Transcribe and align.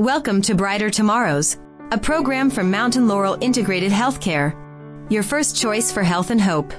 Welcome 0.00 0.42
to 0.42 0.56
Brighter 0.56 0.90
Tomorrows, 0.90 1.56
a 1.92 1.98
program 1.98 2.50
from 2.50 2.68
Mountain 2.68 3.06
Laurel 3.06 3.38
Integrated 3.40 3.92
Healthcare, 3.92 4.52
your 5.08 5.22
first 5.22 5.56
choice 5.56 5.92
for 5.92 6.02
health 6.02 6.32
and 6.32 6.40
hope. 6.40 6.74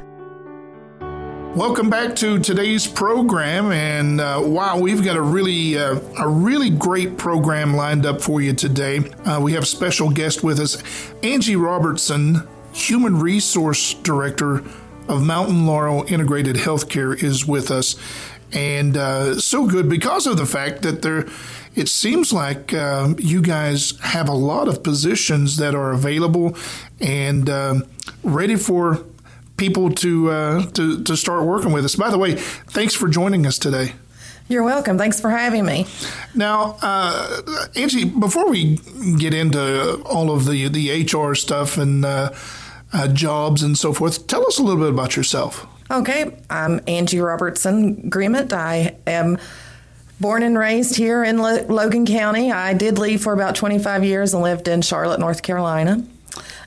Welcome 1.55 1.89
back 1.89 2.17
to 2.17 2.39
today's 2.39 2.85
program, 2.85 3.71
and 3.71 4.19
uh, 4.19 4.41
wow, 4.43 4.77
we've 4.77 5.01
got 5.01 5.15
a 5.15 5.21
really 5.21 5.77
uh, 5.77 5.97
a 6.19 6.27
really 6.27 6.69
great 6.69 7.17
program 7.17 7.73
lined 7.73 8.05
up 8.05 8.19
for 8.19 8.41
you 8.41 8.51
today. 8.51 8.97
Uh, 9.23 9.39
we 9.41 9.53
have 9.53 9.63
a 9.63 9.65
special 9.65 10.09
guest 10.09 10.43
with 10.43 10.59
us, 10.59 10.83
Angie 11.23 11.55
Robertson, 11.55 12.45
Human 12.73 13.17
Resource 13.21 13.93
Director 13.93 14.61
of 15.07 15.23
Mountain 15.23 15.65
Laurel 15.65 16.03
Integrated 16.09 16.57
Healthcare, 16.57 17.23
is 17.23 17.45
with 17.45 17.71
us, 17.71 17.95
and 18.53 18.97
uh, 18.97 19.39
so 19.39 19.67
good 19.67 19.89
because 19.89 20.27
of 20.27 20.37
the 20.37 20.45
fact 20.45 20.81
that 20.83 21.01
there. 21.01 21.27
It 21.75 21.89
seems 21.89 22.31
like 22.31 22.73
um, 22.73 23.17
you 23.19 23.41
guys 23.41 23.99
have 23.99 24.29
a 24.29 24.33
lot 24.33 24.69
of 24.69 24.81
positions 24.81 25.57
that 25.57 25.75
are 25.75 25.91
available 25.91 26.55
and 27.01 27.49
um, 27.49 27.83
ready 28.23 28.55
for 28.55 29.03
people 29.57 29.89
to, 29.91 30.29
uh, 30.31 30.65
to 30.71 31.03
to 31.03 31.17
start 31.17 31.43
working 31.43 31.73
with 31.73 31.83
us. 31.83 31.95
By 31.95 32.09
the 32.09 32.17
way, 32.17 32.35
thanks 32.35 32.93
for 32.93 33.09
joining 33.09 33.45
us 33.45 33.57
today. 33.59 33.93
You're 34.47 34.63
welcome. 34.63 34.97
Thanks 34.97 35.19
for 35.19 35.31
having 35.31 35.65
me. 35.65 35.87
Now, 36.35 36.77
uh, 36.81 37.41
Angie, 37.75 38.05
before 38.05 38.47
we 38.47 38.77
get 39.17 39.33
into 39.33 40.01
all 40.03 40.31
of 40.31 40.45
the 40.45 40.67
the 40.67 41.03
HR 41.03 41.33
stuff 41.33 41.77
and 41.77 42.05
uh, 42.05 42.31
uh, 42.93 43.07
jobs 43.07 43.63
and 43.63 43.77
so 43.77 43.91
forth, 43.91 44.27
tell 44.27 44.45
us 44.45 44.59
a 44.59 44.63
little 44.63 44.79
bit 44.81 44.89
about 44.89 45.15
yourself. 45.15 45.65
Okay, 45.89 46.35
I'm 46.49 46.81
Angie 46.87 47.19
Robertson 47.19 48.09
Grimmett. 48.09 48.51
I 48.51 48.95
am 49.05 49.37
born 50.19 50.41
and 50.41 50.57
raised 50.57 50.95
here 50.95 51.23
in 51.23 51.37
Logan 51.37 52.07
County. 52.07 52.51
I 52.51 52.73
did 52.73 52.97
leave 52.97 53.21
for 53.21 53.33
about 53.33 53.53
25 53.53 54.03
years 54.03 54.33
and 54.33 54.41
lived 54.41 54.67
in 54.67 54.81
Charlotte, 54.81 55.19
North 55.19 55.43
Carolina. 55.43 56.03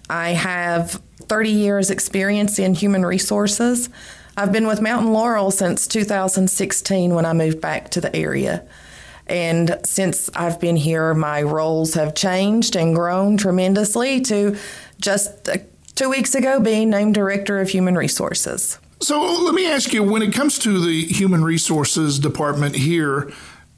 I 0.08 0.30
have 0.30 1.02
30 1.22 1.50
years 1.50 1.90
experience 1.90 2.60
in 2.60 2.74
human 2.74 3.04
resources. 3.04 3.90
I've 4.36 4.52
been 4.52 4.68
with 4.68 4.80
Mountain 4.80 5.12
Laurel 5.12 5.50
since 5.50 5.88
2016 5.88 7.12
when 7.12 7.26
I 7.26 7.32
moved 7.32 7.60
back 7.60 7.90
to 7.90 8.00
the 8.00 8.14
area. 8.14 8.64
And 9.26 9.80
since 9.84 10.30
I've 10.36 10.60
been 10.60 10.76
here, 10.76 11.12
my 11.12 11.42
roles 11.42 11.94
have 11.94 12.14
changed 12.14 12.76
and 12.76 12.94
grown 12.94 13.36
tremendously 13.36 14.20
to 14.22 14.56
just 15.00 15.48
uh, 15.48 15.56
two 15.96 16.08
weeks 16.08 16.36
ago 16.36 16.60
being 16.60 16.88
named 16.88 17.16
Director 17.16 17.58
of 17.58 17.70
Human 17.70 17.96
Resources. 17.96 18.78
So 19.00 19.20
let 19.44 19.54
me 19.54 19.66
ask 19.70 19.92
you 19.92 20.02
when 20.02 20.22
it 20.22 20.32
comes 20.32 20.58
to 20.60 20.80
the 20.80 21.04
Human 21.04 21.44
Resources 21.44 22.18
Department 22.18 22.76
here, 22.76 23.30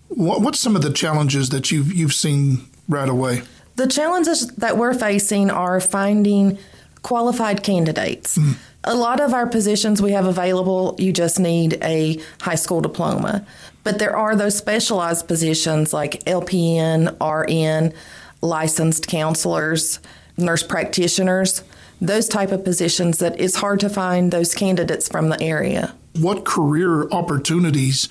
what, 0.09 0.41
what's 0.41 0.59
some 0.59 0.77
of 0.77 0.83
the 0.83 0.93
challenges 0.93 1.51
that 1.51 1.71
you've, 1.71 1.93
you've 1.93 2.15
seen 2.15 2.67
right 2.89 3.09
away? 3.09 3.43
The 3.77 3.87
challenges 3.87 4.48
that 4.57 4.77
we're 4.77 4.95
facing 4.95 5.51
are 5.51 5.81
finding 5.81 6.59
qualified 7.03 7.63
candidates. 7.63 8.39
Mm. 8.39 8.57
A 8.85 8.95
lot 8.95 9.21
of 9.21 9.35
our 9.35 9.47
positions 9.47 10.01
we 10.01 10.13
have 10.13 10.27
available, 10.27 10.97
you 10.98 11.13
just 11.13 11.39
need 11.39 11.79
a 11.83 12.21
high 12.41 12.55
school 12.55 12.81
diploma. 12.81 13.47
But 13.85 13.98
there 13.98 14.17
are 14.17 14.35
those 14.35 14.57
specialized 14.57 15.29
positions 15.29 15.93
like 15.93 16.25
LPN, 16.25 17.17
RN, 17.21 17.93
licensed 18.41 19.07
counselors, 19.07 20.01
nurse 20.37 20.63
practitioners, 20.63 21.63
those 22.01 22.29
type 22.29 22.53
of 22.53 22.65
positions 22.65 23.19
that 23.19 23.39
it's 23.41 23.56
hard 23.56 23.81
to 23.81 23.89
find 23.89 24.33
those 24.33 24.55
candidates 24.55 25.09
from 25.09 25.29
the 25.29 25.41
area. 25.41 25.95
What 26.19 26.45
career 26.45 27.09
opportunities 27.11 28.09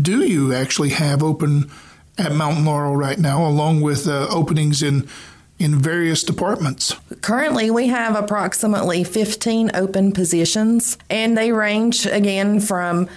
do 0.00 0.24
you 0.24 0.52
actually 0.52 0.90
have 0.90 1.22
open 1.22 1.70
at 2.18 2.32
Mountain 2.32 2.64
Laurel 2.64 2.96
right 2.96 3.18
now, 3.18 3.46
along 3.46 3.80
with 3.80 4.06
uh, 4.06 4.26
openings 4.30 4.82
in 4.82 5.08
in 5.58 5.78
various 5.78 6.24
departments? 6.24 6.96
Currently, 7.20 7.70
we 7.70 7.86
have 7.86 8.16
approximately 8.16 9.04
15 9.04 9.70
open 9.74 10.12
positions, 10.12 10.98
and 11.08 11.38
they 11.38 11.52
range 11.52 12.06
again 12.06 12.60
from 12.60 13.08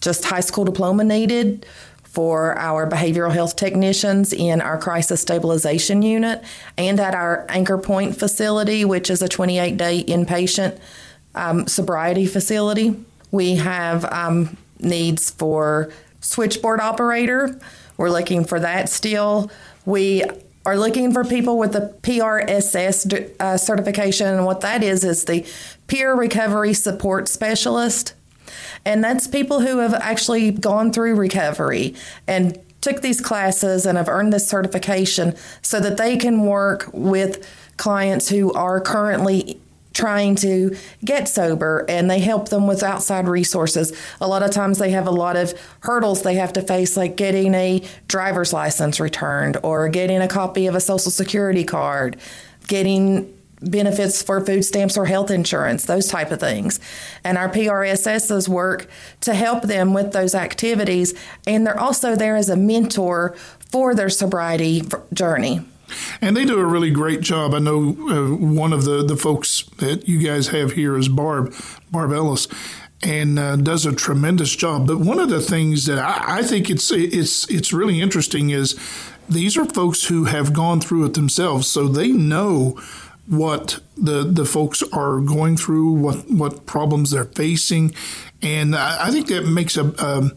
just 0.00 0.24
high 0.24 0.40
school 0.40 0.64
diploma 0.64 1.04
needed 1.04 1.64
for 2.14 2.56
our 2.56 2.88
behavioral 2.88 3.32
health 3.32 3.56
technicians 3.56 4.32
in 4.32 4.60
our 4.60 4.78
crisis 4.78 5.20
stabilization 5.20 6.00
unit 6.00 6.44
and 6.78 7.00
at 7.00 7.12
our 7.12 7.44
Anchor 7.48 7.76
Point 7.76 8.16
facility, 8.16 8.84
which 8.84 9.10
is 9.10 9.20
a 9.20 9.28
28 9.28 9.76
day 9.76 10.04
inpatient 10.04 10.78
um, 11.34 11.66
sobriety 11.66 12.24
facility. 12.24 13.04
We 13.32 13.56
have 13.56 14.04
um, 14.04 14.56
needs 14.78 15.32
for 15.32 15.92
switchboard 16.20 16.78
operator. 16.78 17.58
We're 17.96 18.10
looking 18.10 18.44
for 18.44 18.60
that 18.60 18.88
still. 18.88 19.50
We 19.84 20.22
are 20.64 20.78
looking 20.78 21.12
for 21.12 21.24
people 21.24 21.58
with 21.58 21.72
the 21.72 21.96
PRSS 22.02 23.40
uh, 23.40 23.58
certification. 23.58 24.28
And 24.28 24.46
what 24.46 24.60
that 24.60 24.84
is, 24.84 25.04
is 25.04 25.24
the 25.24 25.44
Peer 25.88 26.14
Recovery 26.14 26.74
Support 26.74 27.26
Specialist. 27.26 28.14
And 28.84 29.02
that's 29.02 29.26
people 29.26 29.60
who 29.60 29.78
have 29.78 29.94
actually 29.94 30.50
gone 30.50 30.92
through 30.92 31.14
recovery 31.16 31.94
and 32.26 32.58
took 32.80 33.00
these 33.00 33.20
classes 33.20 33.86
and 33.86 33.96
have 33.96 34.08
earned 34.08 34.32
this 34.32 34.46
certification 34.48 35.34
so 35.62 35.80
that 35.80 35.96
they 35.96 36.16
can 36.16 36.44
work 36.44 36.90
with 36.92 37.48
clients 37.76 38.28
who 38.28 38.52
are 38.52 38.80
currently 38.80 39.58
trying 39.94 40.34
to 40.34 40.76
get 41.04 41.28
sober 41.28 41.86
and 41.88 42.10
they 42.10 42.18
help 42.18 42.48
them 42.50 42.66
with 42.66 42.82
outside 42.82 43.26
resources. 43.28 43.96
A 44.20 44.26
lot 44.26 44.42
of 44.42 44.50
times 44.50 44.78
they 44.78 44.90
have 44.90 45.06
a 45.06 45.12
lot 45.12 45.36
of 45.36 45.54
hurdles 45.80 46.22
they 46.22 46.34
have 46.34 46.52
to 46.54 46.62
face, 46.62 46.96
like 46.96 47.16
getting 47.16 47.54
a 47.54 47.82
driver's 48.08 48.52
license 48.52 49.00
returned 49.00 49.56
or 49.62 49.88
getting 49.88 50.20
a 50.20 50.28
copy 50.28 50.66
of 50.66 50.74
a 50.74 50.80
social 50.80 51.12
security 51.12 51.64
card, 51.64 52.16
getting 52.66 53.32
benefits 53.70 54.22
for 54.22 54.44
food 54.44 54.64
stamps 54.64 54.96
or 54.96 55.06
health 55.06 55.30
insurance, 55.30 55.84
those 55.84 56.08
type 56.08 56.30
of 56.30 56.40
things. 56.40 56.80
And 57.22 57.38
our 57.38 57.48
PRSSs 57.48 58.48
work 58.48 58.88
to 59.22 59.34
help 59.34 59.64
them 59.64 59.94
with 59.94 60.12
those 60.12 60.34
activities. 60.34 61.14
And 61.46 61.66
they're 61.66 61.78
also 61.78 62.16
there 62.16 62.36
as 62.36 62.48
a 62.48 62.56
mentor 62.56 63.34
for 63.70 63.94
their 63.94 64.08
sobriety 64.10 64.82
journey. 65.12 65.60
And 66.20 66.36
they 66.36 66.44
do 66.44 66.58
a 66.58 66.64
really 66.64 66.90
great 66.90 67.20
job. 67.20 67.54
I 67.54 67.58
know 67.58 67.90
uh, 68.08 68.34
one 68.36 68.72
of 68.72 68.84
the, 68.84 69.04
the 69.04 69.16
folks 69.16 69.64
that 69.78 70.08
you 70.08 70.18
guys 70.18 70.48
have 70.48 70.72
here 70.72 70.96
is 70.96 71.08
Barb, 71.08 71.54
Barb 71.90 72.12
Ellis, 72.12 72.48
and 73.02 73.38
uh, 73.38 73.56
does 73.56 73.84
a 73.84 73.94
tremendous 73.94 74.54
job. 74.56 74.86
But 74.86 74.98
one 74.98 75.18
of 75.18 75.28
the 75.28 75.40
things 75.40 75.86
that 75.86 75.98
I, 75.98 76.38
I 76.38 76.42
think 76.42 76.70
it's 76.70 76.90
it's 76.90 77.48
it's 77.50 77.72
really 77.72 78.00
interesting 78.00 78.50
is 78.50 78.78
these 79.28 79.56
are 79.56 79.64
folks 79.64 80.06
who 80.06 80.24
have 80.24 80.52
gone 80.52 80.80
through 80.80 81.04
it 81.04 81.14
themselves, 81.14 81.68
so 81.68 81.86
they 81.86 82.12
know 82.12 82.80
what 83.26 83.80
the 83.96 84.24
the 84.24 84.44
folks 84.44 84.82
are 84.92 85.20
going 85.20 85.56
through, 85.56 85.92
what 85.92 86.30
what 86.30 86.66
problems 86.66 87.10
they're 87.10 87.24
facing, 87.24 87.94
and 88.42 88.76
I, 88.76 89.06
I 89.08 89.10
think 89.10 89.28
that 89.28 89.46
makes 89.46 89.76
a 89.76 89.94
um, 90.04 90.32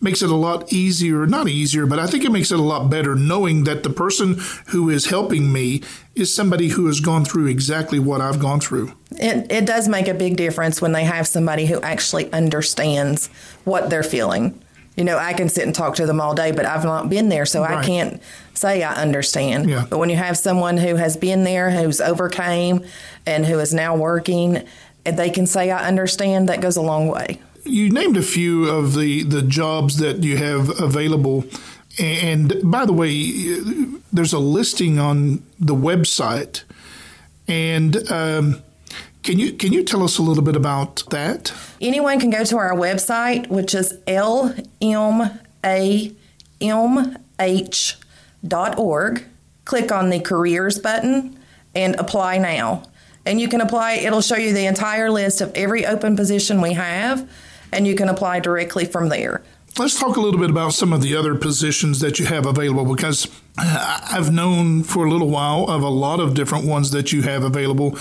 makes 0.00 0.22
it 0.22 0.30
a 0.30 0.36
lot 0.36 0.72
easier, 0.72 1.26
not 1.26 1.48
easier, 1.48 1.86
but 1.86 1.98
I 1.98 2.06
think 2.06 2.24
it 2.24 2.30
makes 2.30 2.50
it 2.52 2.58
a 2.58 2.62
lot 2.62 2.90
better 2.90 3.14
knowing 3.14 3.64
that 3.64 3.82
the 3.82 3.90
person 3.90 4.40
who 4.68 4.90
is 4.90 5.06
helping 5.06 5.52
me 5.52 5.82
is 6.14 6.34
somebody 6.34 6.68
who 6.68 6.86
has 6.86 7.00
gone 7.00 7.24
through 7.24 7.46
exactly 7.46 7.98
what 7.98 8.20
I've 8.20 8.38
gone 8.38 8.60
through. 8.60 8.92
It, 9.12 9.50
it 9.50 9.66
does 9.66 9.88
make 9.88 10.08
a 10.08 10.14
big 10.14 10.36
difference 10.36 10.80
when 10.82 10.92
they 10.92 11.04
have 11.04 11.26
somebody 11.26 11.66
who 11.66 11.80
actually 11.80 12.32
understands 12.32 13.28
what 13.64 13.90
they're 13.90 14.02
feeling. 14.02 14.62
You 14.96 15.04
know, 15.04 15.18
I 15.18 15.34
can 15.34 15.48
sit 15.48 15.64
and 15.64 15.74
talk 15.74 15.96
to 15.96 16.06
them 16.06 16.20
all 16.20 16.34
day, 16.34 16.52
but 16.52 16.64
I've 16.64 16.84
not 16.84 17.08
been 17.10 17.28
there, 17.28 17.44
so 17.46 17.62
right. 17.62 17.78
I 17.78 17.84
can't 17.84 18.22
say 18.54 18.82
I 18.82 18.94
understand. 18.94 19.68
Yeah. 19.68 19.84
But 19.88 19.98
when 19.98 20.08
you 20.08 20.16
have 20.16 20.38
someone 20.38 20.78
who 20.78 20.96
has 20.96 21.16
been 21.16 21.44
there, 21.44 21.70
who's 21.70 22.00
overcame, 22.00 22.84
and 23.26 23.44
who 23.44 23.58
is 23.58 23.74
now 23.74 23.94
working, 23.94 24.66
and 25.04 25.18
they 25.18 25.30
can 25.30 25.46
say 25.46 25.70
I 25.70 25.86
understand, 25.86 26.48
that 26.48 26.60
goes 26.60 26.76
a 26.76 26.82
long 26.82 27.08
way 27.08 27.40
you 27.66 27.90
named 27.90 28.16
a 28.16 28.22
few 28.22 28.68
of 28.68 28.94
the, 28.94 29.22
the 29.24 29.42
jobs 29.42 29.98
that 29.98 30.22
you 30.22 30.36
have 30.36 30.80
available. 30.80 31.44
And 31.98 32.54
by 32.62 32.84
the 32.84 32.92
way, 32.92 33.60
there's 34.12 34.32
a 34.32 34.38
listing 34.38 34.98
on 34.98 35.42
the 35.58 35.74
website. 35.74 36.62
And 37.48 38.10
um, 38.10 38.62
can 39.26 39.38
you 39.40 39.52
can 39.52 39.72
you 39.72 39.82
tell 39.82 40.02
us 40.04 40.18
a 40.18 40.22
little 40.22 40.42
bit 40.42 40.56
about 40.56 41.02
that? 41.10 41.52
Anyone 41.80 42.20
can 42.20 42.30
go 42.30 42.44
to 42.44 42.56
our 42.56 42.72
website, 42.72 43.48
which 43.48 43.74
is 43.74 43.92
lmamh.org. 44.06 45.24
Click 49.64 49.90
on 49.90 50.10
the 50.10 50.20
careers 50.20 50.78
button 50.78 51.38
and 51.74 51.96
apply 51.96 52.38
now. 52.38 52.84
And 53.26 53.40
you 53.40 53.48
can 53.48 53.60
apply, 53.60 53.94
it'll 53.94 54.20
show 54.20 54.36
you 54.36 54.52
the 54.52 54.66
entire 54.66 55.10
list 55.10 55.40
of 55.40 55.52
every 55.56 55.84
open 55.84 56.14
position 56.14 56.60
we 56.60 56.74
have 56.74 57.28
and 57.72 57.84
you 57.84 57.96
can 57.96 58.08
apply 58.08 58.38
directly 58.38 58.84
from 58.84 59.08
there. 59.08 59.42
Let's 59.78 59.98
talk 59.98 60.16
a 60.16 60.20
little 60.20 60.40
bit 60.40 60.48
about 60.48 60.72
some 60.72 60.92
of 60.94 61.02
the 61.02 61.14
other 61.16 61.34
positions 61.34 62.00
that 62.00 62.18
you 62.18 62.24
have 62.26 62.46
available 62.46 62.94
because 62.94 63.28
I've 63.58 64.32
known 64.32 64.84
for 64.84 65.04
a 65.04 65.10
little 65.10 65.28
while 65.28 65.64
of 65.68 65.82
a 65.82 65.88
lot 65.88 66.18
of 66.18 66.32
different 66.32 66.64
ones 66.64 66.92
that 66.92 67.12
you 67.12 67.22
have 67.22 67.44
available. 67.44 67.98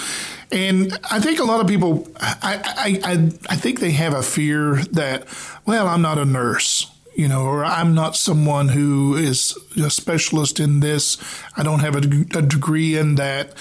And 0.56 0.98
I 1.12 1.20
think 1.20 1.40
a 1.40 1.44
lot 1.44 1.60
of 1.60 1.68
people, 1.68 2.08
I, 2.20 3.00
I, 3.04 3.12
I, 3.12 3.32
I 3.50 3.56
think 3.58 3.80
they 3.80 3.92
have 3.92 4.14
a 4.14 4.24
fear 4.24 4.78
that, 4.94 5.28
well, 5.66 5.88
I'm 5.88 6.02
not 6.02 6.18
a 6.18 6.26
nurse. 6.26 6.90
you 7.16 7.28
know, 7.30 7.44
or 7.46 7.64
I'm 7.64 7.96
not 7.96 8.16
someone 8.16 8.70
who 8.70 9.16
is 9.16 9.58
a 9.78 9.90
specialist 9.90 10.60
in 10.60 10.82
this. 10.82 11.18
I 11.56 11.64
don't 11.64 11.80
have 11.80 11.96
a, 11.96 12.00
a 12.38 12.42
degree 12.42 12.98
in 12.98 13.16
that. 13.16 13.54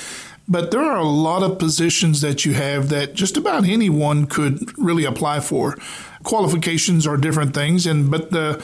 But 0.46 0.70
there 0.72 0.82
are 0.82 0.98
a 0.98 1.08
lot 1.08 1.42
of 1.42 1.58
positions 1.58 2.20
that 2.20 2.44
you 2.44 2.52
have 2.52 2.90
that 2.90 3.14
just 3.14 3.36
about 3.36 3.64
anyone 3.64 4.26
could 4.26 4.76
really 4.76 5.04
apply 5.04 5.40
for. 5.40 5.78
Qualifications 6.22 7.06
are 7.06 7.16
different 7.16 7.54
things, 7.54 7.86
and 7.86 8.10
but 8.10 8.30
the, 8.30 8.62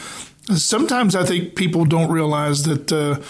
sometimes 0.55 1.17
I 1.17 1.25
think 1.25 1.55
people 1.55 1.87
don't 1.87 2.11
realize 2.11 2.65
that 2.65 2.93
uh, 2.93 3.21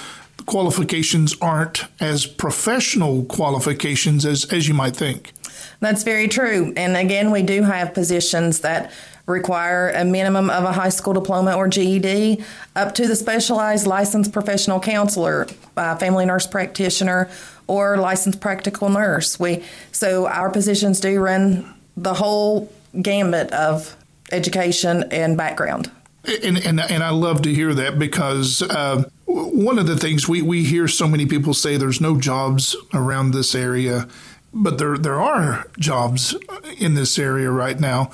qualifications 0.50 1.36
aren't 1.40 1.84
as 2.00 2.26
professional 2.26 3.24
qualifications 3.26 4.26
as, 4.26 4.44
as 4.52 4.66
you 4.66 4.74
might 4.74 4.96
think. 4.96 5.32
That's 5.78 6.02
very 6.02 6.26
true. 6.26 6.72
And 6.76 6.96
again, 6.96 7.30
we 7.30 7.42
do 7.42 7.62
have 7.62 7.94
positions 7.94 8.60
that 8.60 8.90
require 9.26 9.90
a 9.90 10.04
minimum 10.04 10.50
of 10.50 10.64
a 10.64 10.72
high 10.72 10.88
school 10.88 11.12
diploma 11.12 11.54
or 11.54 11.68
GED, 11.68 12.44
up 12.74 12.96
to 12.96 13.06
the 13.06 13.14
specialized 13.14 13.86
licensed 13.86 14.32
professional 14.32 14.80
counselor, 14.80 15.46
uh, 15.76 15.94
family 15.94 16.26
nurse 16.26 16.48
practitioner, 16.48 17.30
or 17.68 17.96
licensed 17.98 18.40
practical 18.40 18.88
nurse. 18.88 19.38
We 19.38 19.62
so 19.92 20.26
our 20.26 20.50
positions 20.50 20.98
do 20.98 21.20
run 21.20 21.72
the 21.96 22.14
whole 22.14 22.72
gambit 23.00 23.52
of 23.52 23.96
education 24.32 25.04
and 25.12 25.36
background. 25.36 25.92
And, 26.24 26.58
and, 26.58 26.80
and 26.80 27.02
I 27.02 27.10
love 27.10 27.42
to 27.42 27.54
hear 27.54 27.72
that 27.72 27.98
because 27.98 28.62
uh, 28.62 29.04
one 29.30 29.78
of 29.78 29.86
the 29.86 29.96
things 29.96 30.28
we, 30.28 30.42
we 30.42 30.64
hear 30.64 30.88
so 30.88 31.06
many 31.06 31.26
people 31.26 31.54
say 31.54 31.76
there's 31.76 32.00
no 32.00 32.18
jobs 32.18 32.76
around 32.92 33.32
this 33.32 33.54
area, 33.54 34.08
but 34.52 34.78
there 34.78 34.98
there 34.98 35.20
are 35.20 35.66
jobs 35.78 36.34
in 36.78 36.94
this 36.94 37.18
area 37.18 37.50
right 37.50 37.78
now, 37.78 38.10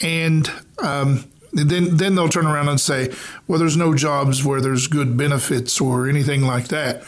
and 0.00 0.50
um, 0.82 1.24
then 1.52 1.96
then 1.96 2.14
they'll 2.14 2.28
turn 2.28 2.46
around 2.46 2.68
and 2.68 2.80
say, 2.80 3.12
well, 3.46 3.58
there's 3.58 3.76
no 3.76 3.94
jobs 3.94 4.44
where 4.44 4.60
there's 4.60 4.86
good 4.86 5.16
benefits 5.16 5.80
or 5.80 6.08
anything 6.08 6.42
like 6.42 6.68
that. 6.68 7.02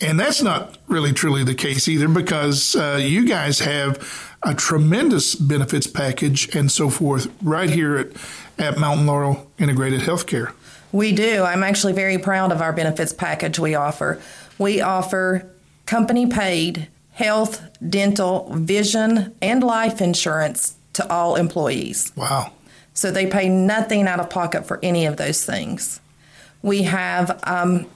And 0.00 0.18
that's 0.18 0.42
not 0.42 0.78
really 0.88 1.12
truly 1.12 1.44
the 1.44 1.54
case 1.54 1.86
either 1.86 2.08
because 2.08 2.74
uh, 2.74 2.98
you 3.00 3.26
guys 3.26 3.60
have 3.60 4.32
a 4.42 4.52
tremendous 4.52 5.36
benefits 5.36 5.86
package 5.86 6.54
and 6.56 6.70
so 6.72 6.90
forth 6.90 7.28
right 7.40 7.70
here 7.70 7.96
at, 7.96 8.08
at 8.58 8.78
Mountain 8.78 9.06
Laurel 9.06 9.50
Integrated 9.58 10.00
Healthcare. 10.00 10.52
We 10.92 11.12
do. 11.12 11.42
I'm 11.42 11.62
actually 11.62 11.94
very 11.94 12.18
proud 12.18 12.52
of 12.52 12.60
our 12.60 12.72
benefits 12.72 13.12
package 13.12 13.58
we 13.58 13.74
offer. 13.74 14.20
We 14.58 14.80
offer 14.80 15.50
company 15.86 16.26
paid 16.26 16.88
health, 17.12 17.62
dental, 17.88 18.52
vision, 18.54 19.34
and 19.40 19.62
life 19.62 20.00
insurance 20.00 20.76
to 20.94 21.10
all 21.10 21.36
employees. 21.36 22.12
Wow. 22.16 22.52
So 22.94 23.10
they 23.10 23.26
pay 23.26 23.48
nothing 23.48 24.06
out 24.06 24.20
of 24.20 24.28
pocket 24.28 24.66
for 24.66 24.78
any 24.82 25.06
of 25.06 25.16
those 25.16 25.44
things. 25.44 26.00
We 26.62 26.82
have 26.82 27.40
um, 27.44 27.86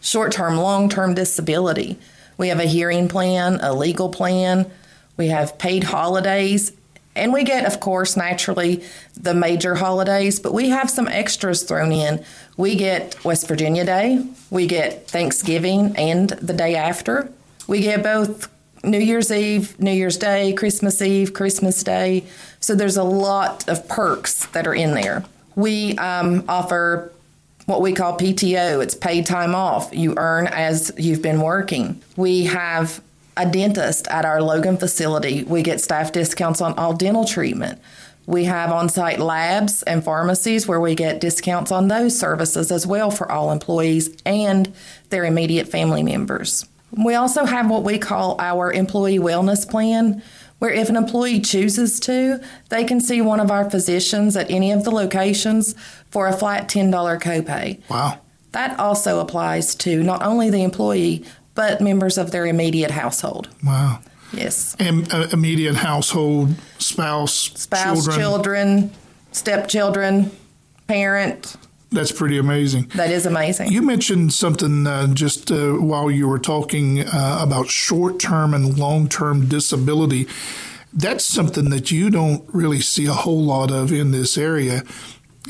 short 0.00 0.32
term, 0.32 0.56
long 0.56 0.88
term 0.88 1.14
disability. 1.14 1.98
We 2.36 2.48
have 2.48 2.60
a 2.60 2.64
hearing 2.64 3.08
plan, 3.08 3.58
a 3.60 3.74
legal 3.74 4.08
plan. 4.10 4.70
We 5.16 5.28
have 5.28 5.58
paid 5.58 5.84
holidays. 5.84 6.72
And 7.18 7.32
we 7.32 7.44
get, 7.44 7.66
of 7.66 7.80
course, 7.80 8.16
naturally 8.16 8.82
the 9.14 9.34
major 9.34 9.74
holidays, 9.74 10.40
but 10.40 10.54
we 10.54 10.70
have 10.70 10.88
some 10.88 11.08
extras 11.08 11.62
thrown 11.62 11.92
in. 11.92 12.24
We 12.56 12.76
get 12.76 13.22
West 13.24 13.46
Virginia 13.48 13.84
Day, 13.84 14.24
we 14.50 14.66
get 14.66 15.08
Thanksgiving 15.08 15.96
and 15.96 16.30
the 16.30 16.54
day 16.54 16.74
after. 16.74 17.30
We 17.66 17.80
get 17.82 18.02
both 18.02 18.48
New 18.84 18.98
Year's 18.98 19.30
Eve, 19.30 19.78
New 19.78 19.92
Year's 19.92 20.16
Day, 20.16 20.52
Christmas 20.52 21.02
Eve, 21.02 21.34
Christmas 21.34 21.82
Day. 21.82 22.24
So 22.60 22.74
there's 22.74 22.96
a 22.96 23.04
lot 23.04 23.68
of 23.68 23.86
perks 23.88 24.46
that 24.46 24.66
are 24.66 24.74
in 24.74 24.94
there. 24.94 25.24
We 25.54 25.98
um, 25.98 26.44
offer 26.48 27.12
what 27.66 27.82
we 27.82 27.92
call 27.92 28.16
PTO. 28.16 28.82
It's 28.82 28.94
paid 28.94 29.26
time 29.26 29.54
off. 29.54 29.90
You 29.92 30.14
earn 30.16 30.46
as 30.46 30.92
you've 30.96 31.20
been 31.20 31.40
working. 31.40 32.00
We 32.16 32.44
have 32.44 33.02
a 33.38 33.46
dentist 33.46 34.08
at 34.08 34.24
our 34.24 34.42
Logan 34.42 34.76
facility. 34.76 35.44
We 35.44 35.62
get 35.62 35.80
staff 35.80 36.12
discounts 36.12 36.60
on 36.60 36.74
all 36.74 36.92
dental 36.92 37.24
treatment. 37.24 37.80
We 38.26 38.44
have 38.44 38.70
on 38.70 38.90
site 38.90 39.20
labs 39.20 39.82
and 39.84 40.04
pharmacies 40.04 40.68
where 40.68 40.80
we 40.80 40.94
get 40.94 41.20
discounts 41.20 41.72
on 41.72 41.88
those 41.88 42.18
services 42.18 42.70
as 42.70 42.86
well 42.86 43.10
for 43.10 43.30
all 43.32 43.50
employees 43.50 44.14
and 44.26 44.74
their 45.08 45.24
immediate 45.24 45.68
family 45.68 46.02
members. 46.02 46.66
We 46.90 47.14
also 47.14 47.46
have 47.46 47.70
what 47.70 47.84
we 47.84 47.98
call 47.98 48.36
our 48.38 48.70
employee 48.72 49.18
wellness 49.18 49.68
plan, 49.68 50.22
where 50.58 50.70
if 50.70 50.88
an 50.88 50.96
employee 50.96 51.40
chooses 51.40 52.00
to, 52.00 52.40
they 52.68 52.84
can 52.84 53.00
see 53.00 53.22
one 53.22 53.40
of 53.40 53.50
our 53.50 53.70
physicians 53.70 54.36
at 54.36 54.50
any 54.50 54.72
of 54.72 54.84
the 54.84 54.90
locations 54.90 55.74
for 56.10 56.26
a 56.26 56.36
flat 56.36 56.68
$10 56.68 56.90
copay. 57.22 57.80
Wow. 57.88 58.20
That 58.52 58.78
also 58.78 59.20
applies 59.20 59.74
to 59.76 60.02
not 60.02 60.22
only 60.22 60.50
the 60.50 60.64
employee, 60.64 61.24
but 61.58 61.80
members 61.80 62.16
of 62.18 62.30
their 62.30 62.46
immediate 62.46 62.92
household. 62.92 63.48
Wow. 63.64 63.98
Yes. 64.32 64.76
And 64.78 65.12
uh, 65.12 65.26
immediate 65.32 65.74
household, 65.74 66.54
spouse, 66.78 67.32
Spouse, 67.32 68.04
children. 68.04 68.16
children, 68.16 68.90
stepchildren, 69.32 70.30
parent. 70.86 71.56
That's 71.90 72.12
pretty 72.12 72.38
amazing. 72.38 72.92
That 72.94 73.10
is 73.10 73.26
amazing. 73.26 73.72
You 73.72 73.82
mentioned 73.82 74.32
something 74.32 74.86
uh, 74.86 75.12
just 75.14 75.50
uh, 75.50 75.72
while 75.72 76.12
you 76.12 76.28
were 76.28 76.38
talking 76.38 77.00
uh, 77.00 77.40
about 77.42 77.66
short 77.66 78.20
term 78.20 78.54
and 78.54 78.78
long 78.78 79.08
term 79.08 79.48
disability. 79.48 80.28
That's 80.92 81.24
something 81.24 81.70
that 81.70 81.90
you 81.90 82.08
don't 82.08 82.48
really 82.54 82.80
see 82.80 83.06
a 83.06 83.14
whole 83.14 83.42
lot 83.42 83.72
of 83.72 83.90
in 83.90 84.12
this 84.12 84.38
area. 84.38 84.84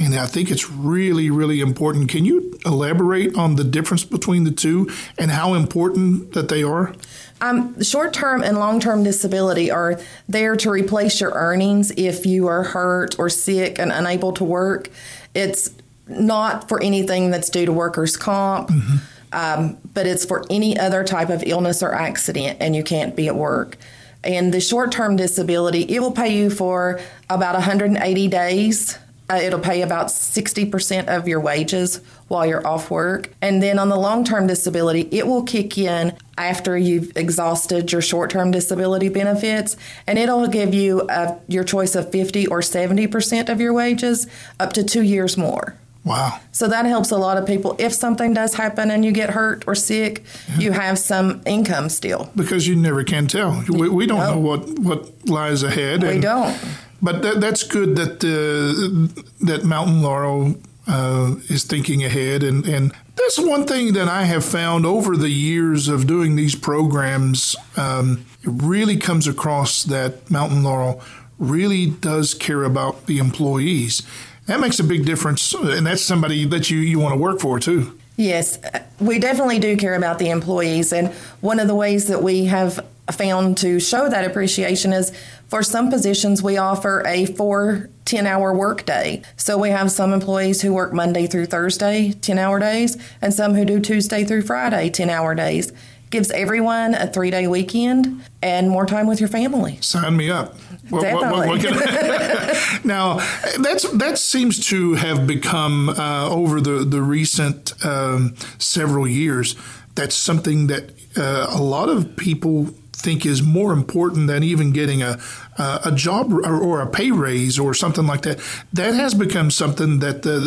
And 0.00 0.14
I 0.14 0.26
think 0.26 0.50
it's 0.50 0.70
really, 0.70 1.30
really 1.30 1.60
important. 1.60 2.08
Can 2.08 2.24
you 2.24 2.58
elaborate 2.64 3.36
on 3.36 3.56
the 3.56 3.64
difference 3.64 4.04
between 4.04 4.44
the 4.44 4.50
two 4.50 4.90
and 5.18 5.30
how 5.30 5.54
important 5.54 6.32
that 6.34 6.48
they 6.48 6.62
are? 6.62 6.94
Um, 7.40 7.80
short 7.82 8.12
term 8.12 8.42
and 8.42 8.58
long 8.58 8.80
term 8.80 9.02
disability 9.02 9.70
are 9.70 10.00
there 10.28 10.56
to 10.56 10.70
replace 10.70 11.20
your 11.20 11.32
earnings 11.32 11.92
if 11.96 12.26
you 12.26 12.46
are 12.46 12.62
hurt 12.62 13.18
or 13.18 13.28
sick 13.28 13.78
and 13.78 13.92
unable 13.92 14.32
to 14.34 14.44
work. 14.44 14.90
It's 15.34 15.70
not 16.08 16.68
for 16.68 16.82
anything 16.82 17.30
that's 17.30 17.50
due 17.50 17.66
to 17.66 17.72
workers' 17.72 18.16
comp, 18.16 18.70
mm-hmm. 18.70 18.96
um, 19.32 19.78
but 19.94 20.06
it's 20.06 20.24
for 20.24 20.44
any 20.50 20.78
other 20.78 21.04
type 21.04 21.28
of 21.28 21.42
illness 21.44 21.82
or 21.82 21.94
accident 21.94 22.58
and 22.60 22.74
you 22.74 22.82
can't 22.82 23.14
be 23.14 23.28
at 23.28 23.36
work. 23.36 23.76
And 24.24 24.52
the 24.52 24.60
short 24.60 24.90
term 24.90 25.16
disability, 25.16 25.82
it 25.82 26.00
will 26.00 26.12
pay 26.12 26.36
you 26.36 26.50
for 26.50 27.00
about 27.30 27.54
180 27.54 28.28
days. 28.28 28.98
Uh, 29.30 29.36
it'll 29.36 29.60
pay 29.60 29.82
about 29.82 30.06
60% 30.06 31.06
of 31.08 31.28
your 31.28 31.40
wages 31.40 32.00
while 32.28 32.46
you're 32.46 32.66
off 32.66 32.90
work. 32.90 33.30
And 33.42 33.62
then 33.62 33.78
on 33.78 33.88
the 33.88 33.96
long 33.96 34.24
term 34.24 34.46
disability, 34.46 35.08
it 35.10 35.26
will 35.26 35.42
kick 35.42 35.76
in 35.76 36.16
after 36.38 36.78
you've 36.78 37.14
exhausted 37.16 37.92
your 37.92 38.00
short 38.00 38.30
term 38.30 38.50
disability 38.50 39.08
benefits, 39.08 39.76
and 40.06 40.18
it'll 40.18 40.46
give 40.46 40.72
you 40.72 41.02
a, 41.10 41.38
your 41.48 41.64
choice 41.64 41.94
of 41.94 42.10
50 42.10 42.46
or 42.46 42.60
70% 42.60 43.48
of 43.48 43.60
your 43.60 43.72
wages 43.72 44.26
up 44.58 44.72
to 44.74 44.84
two 44.84 45.02
years 45.02 45.36
more. 45.36 45.76
Wow. 46.04 46.40
So 46.52 46.68
that 46.68 46.86
helps 46.86 47.10
a 47.10 47.18
lot 47.18 47.36
of 47.36 47.46
people. 47.46 47.76
If 47.78 47.92
something 47.92 48.32
does 48.32 48.54
happen 48.54 48.90
and 48.90 49.04
you 49.04 49.12
get 49.12 49.30
hurt 49.30 49.64
or 49.66 49.74
sick, 49.74 50.22
yeah. 50.48 50.58
you 50.58 50.72
have 50.72 50.98
some 50.98 51.42
income 51.44 51.90
still. 51.90 52.30
Because 52.34 52.66
you 52.66 52.76
never 52.76 53.04
can 53.04 53.26
tell. 53.26 53.62
We, 53.68 53.90
we 53.90 54.06
don't 54.06 54.18
no. 54.18 54.34
know 54.34 54.40
what, 54.40 54.78
what 54.78 55.28
lies 55.28 55.62
ahead. 55.62 56.02
We 56.02 56.08
and, 56.12 56.22
don't. 56.22 56.58
But 57.00 57.22
that, 57.22 57.40
that's 57.40 57.62
good 57.62 57.96
that 57.96 58.24
uh, 58.24 59.46
that 59.46 59.64
Mountain 59.64 60.02
Laurel 60.02 60.56
uh, 60.86 61.36
is 61.48 61.64
thinking 61.64 62.04
ahead. 62.04 62.42
And, 62.42 62.66
and 62.66 62.92
that's 63.14 63.38
one 63.38 63.66
thing 63.66 63.92
that 63.92 64.08
I 64.08 64.24
have 64.24 64.44
found 64.44 64.84
over 64.84 65.16
the 65.16 65.28
years 65.28 65.88
of 65.88 66.06
doing 66.06 66.34
these 66.34 66.54
programs. 66.54 67.54
Um, 67.76 68.26
it 68.42 68.50
really 68.50 68.96
comes 68.96 69.28
across 69.28 69.84
that 69.84 70.30
Mountain 70.30 70.64
Laurel 70.64 71.00
really 71.38 71.86
does 71.86 72.34
care 72.34 72.64
about 72.64 73.06
the 73.06 73.18
employees 73.18 74.02
that 74.48 74.60
makes 74.60 74.80
a 74.80 74.84
big 74.84 75.04
difference, 75.04 75.52
and 75.52 75.86
that's 75.86 76.00
somebody 76.02 76.46
that 76.46 76.70
you, 76.70 76.78
you 76.78 76.98
want 76.98 77.12
to 77.12 77.18
work 77.18 77.38
for 77.38 77.60
too. 77.60 77.98
Yes, 78.16 78.58
we 78.98 79.18
definitely 79.18 79.58
do 79.58 79.76
care 79.76 79.94
about 79.94 80.18
the 80.18 80.30
employees. 80.30 80.90
And 80.92 81.12
one 81.42 81.60
of 81.60 81.68
the 81.68 81.74
ways 81.74 82.08
that 82.08 82.22
we 82.22 82.46
have 82.46 82.84
found 83.12 83.58
to 83.58 83.80
show 83.80 84.08
that 84.08 84.24
appreciation 84.24 84.92
is 84.92 85.12
for 85.48 85.62
some 85.62 85.90
positions, 85.90 86.42
we 86.42 86.58
offer 86.58 87.02
a 87.06 87.24
four 87.24 87.88
10 88.04 88.26
hour 88.26 88.54
work 88.54 88.84
day. 88.84 89.22
So 89.36 89.58
we 89.58 89.70
have 89.70 89.90
some 89.90 90.12
employees 90.12 90.62
who 90.62 90.74
work 90.74 90.92
Monday 90.92 91.26
through 91.26 91.46
Thursday, 91.46 92.12
10 92.12 92.38
hour 92.38 92.58
days, 92.58 92.96
and 93.20 93.32
some 93.32 93.54
who 93.54 93.64
do 93.64 93.80
Tuesday 93.80 94.24
through 94.24 94.42
Friday, 94.42 94.90
10 94.90 95.10
hour 95.10 95.34
days. 95.34 95.72
Gives 96.10 96.30
everyone 96.30 96.94
a 96.94 97.06
three 97.06 97.30
day 97.30 97.46
weekend 97.46 98.22
and 98.40 98.70
more 98.70 98.86
time 98.86 99.06
with 99.06 99.20
your 99.20 99.28
family. 99.28 99.78
Sign 99.82 100.16
me 100.16 100.30
up. 100.30 100.54
What, 100.88 101.02
Definitely. 101.02 101.48
What, 101.48 101.64
what, 101.64 102.84
now, 102.84 103.16
that's 103.60 103.90
that 103.92 104.18
seems 104.18 104.66
to 104.68 104.94
have 104.94 105.26
become 105.26 105.90
uh, 105.90 106.30
over 106.30 106.62
the 106.62 106.84
the 106.84 107.02
recent 107.02 107.74
um, 107.84 108.36
several 108.58 109.06
years. 109.06 109.54
That's 109.96 110.14
something 110.14 110.68
that 110.68 110.92
uh, 111.16 111.46
a 111.50 111.60
lot 111.60 111.90
of 111.90 112.16
people 112.16 112.70
think 112.98 113.24
is 113.24 113.42
more 113.42 113.72
important 113.72 114.26
than 114.26 114.42
even 114.42 114.72
getting 114.72 115.02
a 115.02 115.18
uh, 115.56 115.80
a 115.84 115.92
job 115.92 116.32
or, 116.32 116.44
or, 116.46 116.80
a 116.80 116.86
pay 116.86 117.10
raise 117.10 117.58
or 117.58 117.74
something 117.74 118.06
like 118.06 118.22
that. 118.22 118.38
That 118.72 118.94
has 118.94 119.14
become 119.14 119.50
something 119.50 119.98
that 119.98 120.22
the, 120.22 120.38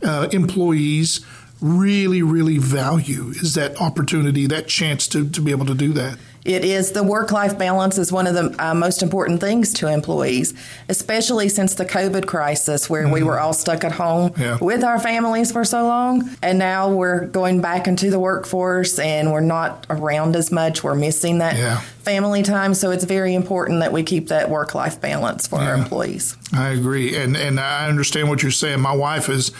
the 0.00 0.10
uh, 0.10 0.28
employees 0.32 1.20
really, 1.60 2.22
really 2.22 2.58
value 2.58 3.28
is 3.30 3.54
that 3.54 3.80
opportunity, 3.80 4.46
that 4.46 4.66
chance 4.66 5.06
to, 5.08 5.28
to 5.28 5.40
be 5.40 5.50
able 5.50 5.66
to 5.66 5.74
do 5.74 5.92
that. 5.92 6.18
It 6.44 6.62
is 6.62 6.92
the 6.92 7.02
work 7.02 7.32
life 7.32 7.56
balance 7.56 7.96
is 7.96 8.12
one 8.12 8.26
of 8.26 8.34
the 8.34 8.54
uh, 8.62 8.74
most 8.74 9.02
important 9.02 9.40
things 9.40 9.72
to 9.74 9.86
employees, 9.86 10.52
especially 10.90 11.48
since 11.48 11.74
the 11.74 11.86
COVID 11.86 12.26
crisis 12.26 12.90
where 12.90 13.04
mm-hmm. 13.04 13.12
we 13.12 13.22
were 13.22 13.40
all 13.40 13.54
stuck 13.54 13.82
at 13.82 13.92
home 13.92 14.32
yeah. 14.36 14.58
with 14.60 14.84
our 14.84 15.00
families 15.00 15.50
for 15.50 15.64
so 15.64 15.84
long. 15.84 16.28
And 16.42 16.58
now 16.58 16.92
we're 16.92 17.26
going 17.26 17.62
back 17.62 17.88
into 17.88 18.10
the 18.10 18.18
workforce 18.18 18.98
and 18.98 19.32
we're 19.32 19.40
not 19.40 19.86
around 19.88 20.36
as 20.36 20.52
much. 20.52 20.84
We're 20.84 20.94
missing 20.94 21.38
that 21.38 21.56
yeah. 21.56 21.80
family 21.80 22.42
time. 22.42 22.74
So 22.74 22.90
it's 22.90 23.04
very 23.04 23.34
important 23.34 23.80
that 23.80 23.92
we 23.92 24.02
keep 24.02 24.28
that 24.28 24.50
work 24.50 24.74
life 24.74 25.00
balance 25.00 25.46
for 25.46 25.60
yeah. 25.60 25.68
our 25.68 25.74
employees. 25.74 26.36
I 26.52 26.68
agree. 26.68 27.16
And, 27.16 27.38
and 27.38 27.58
I 27.58 27.88
understand 27.88 28.28
what 28.28 28.42
you're 28.42 28.52
saying. 28.52 28.80
My 28.80 28.94
wife 28.94 29.30
is 29.30 29.50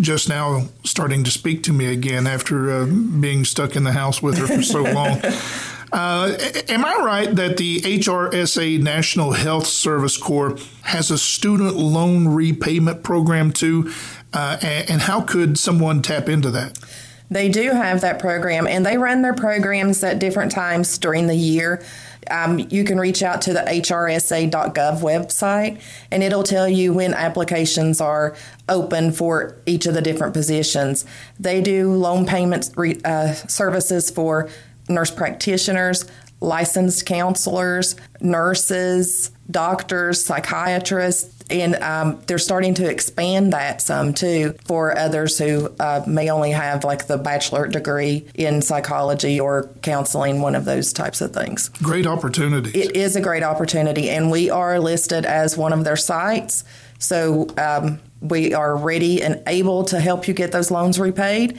just 0.00 0.28
now 0.28 0.66
starting 0.84 1.22
to 1.22 1.30
speak 1.30 1.62
to 1.64 1.72
me 1.72 1.86
again 1.86 2.26
after 2.26 2.72
uh, 2.72 2.86
being 2.86 3.44
stuck 3.44 3.76
in 3.76 3.84
the 3.84 3.92
house 3.92 4.20
with 4.20 4.38
her 4.38 4.48
for 4.48 4.62
so 4.62 4.82
long. 4.92 5.20
Uh, 5.92 6.34
am 6.68 6.84
I 6.84 6.96
right 7.04 7.34
that 7.36 7.58
the 7.58 7.80
HRSA 7.80 8.80
National 8.80 9.32
Health 9.32 9.66
Service 9.66 10.16
Corps 10.16 10.56
has 10.82 11.10
a 11.10 11.18
student 11.18 11.76
loan 11.76 12.28
repayment 12.28 13.02
program 13.02 13.52
too? 13.52 13.92
Uh, 14.32 14.56
and 14.62 15.02
how 15.02 15.20
could 15.20 15.58
someone 15.58 16.00
tap 16.00 16.30
into 16.30 16.50
that? 16.50 16.78
They 17.30 17.48
do 17.48 17.70
have 17.70 18.02
that 18.02 18.18
program, 18.18 18.66
and 18.66 18.84
they 18.84 18.98
run 18.98 19.22
their 19.22 19.34
programs 19.34 20.02
at 20.04 20.18
different 20.18 20.52
times 20.52 20.98
during 20.98 21.26
the 21.26 21.34
year. 21.34 21.82
Um, 22.30 22.58
you 22.58 22.84
can 22.84 22.98
reach 23.00 23.22
out 23.22 23.42
to 23.42 23.52
the 23.52 23.60
hrsa.gov 23.60 25.00
website, 25.00 25.80
and 26.10 26.22
it'll 26.22 26.42
tell 26.42 26.68
you 26.68 26.92
when 26.92 27.14
applications 27.14 28.00
are 28.00 28.36
open 28.68 29.12
for 29.12 29.56
each 29.66 29.86
of 29.86 29.94
the 29.94 30.02
different 30.02 30.34
positions. 30.34 31.04
They 31.40 31.60
do 31.62 31.92
loan 31.92 32.26
payment 32.26 32.70
uh, 33.04 33.32
services 33.34 34.10
for 34.10 34.48
nurse 34.88 35.10
practitioners, 35.10 36.04
licensed 36.40 37.06
counselors, 37.06 37.96
nurses, 38.20 39.30
doctors, 39.50 40.24
psychiatrists, 40.24 41.42
and 41.50 41.74
um, 41.76 42.20
they're 42.26 42.38
starting 42.38 42.74
to 42.74 42.88
expand 42.88 43.52
that 43.52 43.82
some 43.82 44.14
too 44.14 44.54
for 44.64 44.96
others 44.96 45.38
who 45.38 45.72
uh, 45.78 46.02
may 46.06 46.30
only 46.30 46.50
have 46.50 46.82
like 46.82 47.06
the 47.06 47.18
bachelor 47.18 47.66
degree 47.68 48.26
in 48.34 48.62
psychology 48.62 49.38
or 49.38 49.68
counseling, 49.82 50.40
one 50.40 50.54
of 50.54 50.64
those 50.64 50.92
types 50.92 51.20
of 51.20 51.32
things. 51.32 51.68
Great 51.68 52.06
opportunity. 52.06 52.70
It 52.78 52.96
is 52.96 53.16
a 53.16 53.20
great 53.20 53.42
opportunity, 53.42 54.08
and 54.10 54.30
we 54.30 54.50
are 54.50 54.80
listed 54.80 55.26
as 55.26 55.56
one 55.56 55.72
of 55.72 55.84
their 55.84 55.96
sites. 55.96 56.64
So 56.98 57.48
um, 57.58 58.00
we 58.20 58.54
are 58.54 58.76
ready 58.76 59.22
and 59.22 59.42
able 59.46 59.84
to 59.84 60.00
help 60.00 60.28
you 60.28 60.34
get 60.34 60.52
those 60.52 60.70
loans 60.70 60.98
repaid. 60.98 61.58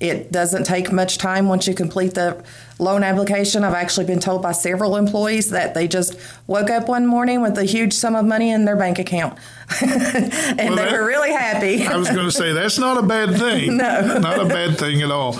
It 0.00 0.30
doesn't 0.30 0.64
take 0.64 0.92
much 0.92 1.18
time 1.18 1.48
once 1.48 1.66
you 1.66 1.74
complete 1.74 2.14
the 2.14 2.44
loan 2.78 3.02
application. 3.02 3.64
I've 3.64 3.74
actually 3.74 4.06
been 4.06 4.20
told 4.20 4.42
by 4.42 4.52
several 4.52 4.94
employees 4.94 5.50
that 5.50 5.74
they 5.74 5.88
just 5.88 6.16
woke 6.46 6.70
up 6.70 6.88
one 6.88 7.04
morning 7.04 7.42
with 7.42 7.58
a 7.58 7.64
huge 7.64 7.92
sum 7.92 8.14
of 8.14 8.24
money 8.24 8.50
in 8.50 8.64
their 8.64 8.76
bank 8.76 9.00
account. 9.00 9.36
and 9.82 9.90
well, 9.90 10.76
they 10.76 10.84
that, 10.84 10.92
were 10.92 11.04
really 11.04 11.32
happy. 11.32 11.84
I 11.84 11.96
was 11.96 12.08
going 12.08 12.26
to 12.26 12.30
say, 12.30 12.52
that's 12.52 12.78
not 12.78 12.96
a 12.96 13.02
bad 13.02 13.36
thing. 13.36 13.76
no. 13.76 14.18
Not 14.20 14.40
a 14.40 14.46
bad 14.46 14.78
thing 14.78 15.02
at 15.02 15.10
all. 15.10 15.36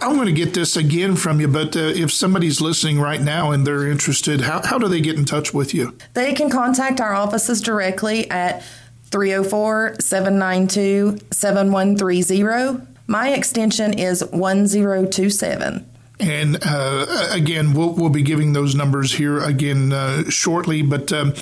I'm 0.00 0.16
going 0.16 0.26
to 0.26 0.32
get 0.32 0.52
this 0.52 0.76
again 0.76 1.16
from 1.16 1.40
you, 1.40 1.48
but 1.48 1.74
uh, 1.74 1.80
if 1.80 2.12
somebody's 2.12 2.60
listening 2.60 3.00
right 3.00 3.20
now 3.20 3.50
and 3.50 3.66
they're 3.66 3.86
interested, 3.86 4.42
how, 4.42 4.60
how 4.62 4.78
do 4.78 4.88
they 4.88 5.00
get 5.00 5.16
in 5.16 5.24
touch 5.24 5.54
with 5.54 5.72
you? 5.72 5.96
They 6.12 6.34
can 6.34 6.50
contact 6.50 7.00
our 7.00 7.14
offices 7.14 7.62
directly 7.62 8.30
at 8.30 8.62
304 9.10 9.96
792 10.00 11.18
7130 11.30 12.91
my 13.06 13.30
extension 13.30 13.98
is 13.98 14.24
1027. 14.24 15.88
And 16.20 16.58
uh, 16.62 17.28
again, 17.30 17.72
we'll, 17.74 17.94
we'll 17.94 18.10
be 18.10 18.22
giving 18.22 18.52
those 18.52 18.74
numbers 18.74 19.14
here 19.14 19.40
again 19.40 19.92
uh, 19.92 20.30
shortly. 20.30 20.82
But 20.82 21.12
um, 21.12 21.34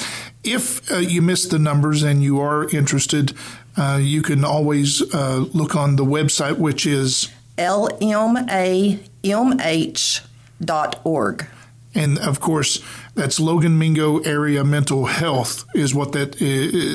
if 0.43 0.91
uh, 0.91 0.97
you 0.97 1.21
missed 1.21 1.51
the 1.51 1.59
numbers 1.59 2.03
and 2.03 2.23
you 2.23 2.41
are 2.41 2.69
interested, 2.71 3.35
uh, 3.77 3.99
you 4.01 4.23
can 4.23 4.45
always 4.45 5.03
uh, 5.15 5.45
look 5.53 5.77
on 5.77 5.97
the 5.97 6.05
website, 6.05 6.59
which 6.59 6.87
is 6.87 7.29
lmamh.org. 7.59 8.47
And 11.93 12.19
of 12.21 12.41
course, 12.41 12.83
that's 13.15 13.41
Logan 13.41 13.79
Mingo 13.79 14.19
Area 14.21 14.65
Mental 14.65 15.07
Health 15.07 15.65
is 15.75 15.95
what 15.95 16.13
that 16.13 16.37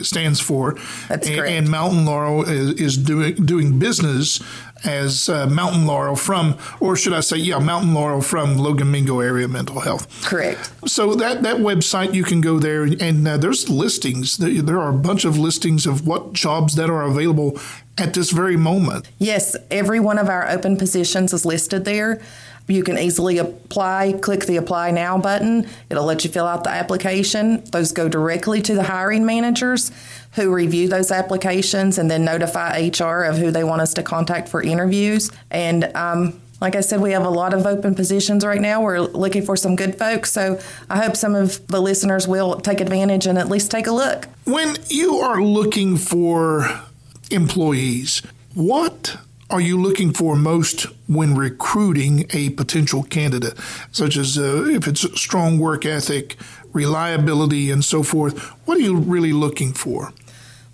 stands 0.05 0.39
for. 0.39 0.77
That's 1.07 1.27
and. 1.27 1.45
And 1.45 1.69
Mountain 1.69 2.05
Laurel 2.05 2.43
is, 2.43 2.71
is 2.79 2.97
doing 2.97 3.35
doing 3.35 3.79
business 3.79 4.41
as 4.83 5.29
uh, 5.29 5.47
Mountain 5.47 5.87
Laurel 5.87 6.15
from, 6.15 6.57
or 6.79 6.95
should 6.95 7.13
I 7.13 7.21
say, 7.21 7.37
yeah, 7.37 7.59
Mountain 7.59 7.93
Laurel 7.93 8.21
from 8.21 8.57
Logan 8.57 8.91
Mingo 8.91 9.19
Area 9.19 9.47
Mental 9.47 9.79
Health. 9.79 10.25
Correct. 10.25 10.71
So 10.87 11.15
that 11.15 11.43
that 11.43 11.57
website 11.57 12.13
you 12.13 12.23
can 12.23 12.41
go 12.41 12.59
there 12.59 12.83
and, 12.83 13.01
and 13.01 13.27
uh, 13.27 13.37
there's 13.37 13.69
listings. 13.69 14.37
There 14.37 14.79
are 14.79 14.89
a 14.89 14.97
bunch 14.97 15.25
of 15.25 15.37
listings 15.37 15.85
of 15.85 16.07
what 16.07 16.33
jobs 16.33 16.75
that 16.75 16.89
are 16.89 17.03
available 17.03 17.59
at 17.97 18.13
this 18.13 18.31
very 18.31 18.57
moment. 18.57 19.07
Yes, 19.19 19.55
every 19.71 19.99
one 19.99 20.17
of 20.17 20.27
our 20.27 20.49
open 20.49 20.77
positions 20.77 21.33
is 21.33 21.45
listed 21.45 21.85
there. 21.85 22.21
You 22.67 22.83
can 22.83 22.97
easily 22.97 23.37
apply, 23.37 24.13
click 24.21 24.45
the 24.45 24.57
apply 24.57 24.91
now 24.91 25.17
button. 25.17 25.67
It'll 25.89 26.05
let 26.05 26.23
you 26.23 26.31
fill 26.31 26.47
out 26.47 26.63
the 26.63 26.71
application. 26.71 27.63
Those 27.65 27.91
go 27.91 28.09
directly 28.09 28.61
to 28.63 28.73
the 28.73 28.83
hiring 28.83 29.25
managers 29.25 29.91
who 30.33 30.53
review 30.53 30.89
those 30.89 31.11
applications 31.11 31.97
and 31.97 32.09
then 32.09 32.25
notify 32.25 32.89
HR 32.89 33.23
of 33.23 33.37
who 33.37 33.51
they 33.51 33.63
want 33.63 33.81
us 33.81 33.93
to 33.95 34.03
contact 34.03 34.49
for 34.49 34.61
interviews. 34.61 35.31
And 35.51 35.95
um, 35.95 36.41
like 36.59 36.75
I 36.75 36.81
said, 36.81 37.01
we 37.01 37.11
have 37.11 37.25
a 37.25 37.29
lot 37.29 37.53
of 37.53 37.65
open 37.65 37.95
positions 37.95 38.45
right 38.45 38.59
now. 38.59 38.81
We're 38.81 38.99
looking 38.99 39.43
for 39.43 39.55
some 39.55 39.75
good 39.75 39.97
folks. 39.97 40.31
So 40.31 40.59
I 40.89 41.03
hope 41.03 41.15
some 41.15 41.35
of 41.35 41.65
the 41.67 41.81
listeners 41.81 42.27
will 42.27 42.59
take 42.59 42.81
advantage 42.81 43.27
and 43.27 43.37
at 43.37 43.49
least 43.49 43.69
take 43.71 43.87
a 43.87 43.91
look. 43.91 44.27
When 44.45 44.75
you 44.87 45.17
are 45.17 45.41
looking 45.41 45.97
for 45.97 46.81
employees, 47.29 48.21
what 48.53 49.17
are 49.49 49.61
you 49.61 49.79
looking 49.79 50.11
for 50.11 50.35
most 50.35 50.83
when 51.07 51.35
recruiting 51.35 52.25
a 52.31 52.49
potential 52.51 53.03
candidate, 53.03 53.53
such 53.91 54.17
as 54.17 54.37
uh, 54.37 54.65
if 54.65 54.87
it's 54.87 55.01
strong 55.19 55.59
work 55.59 55.85
ethic, 55.85 56.35
reliability, 56.73 57.69
and 57.69 57.85
so 57.85 58.01
forth? 58.01 58.39
What 58.65 58.77
are 58.77 58.81
you 58.81 58.97
really 58.97 59.33
looking 59.33 59.73
for? 59.73 60.13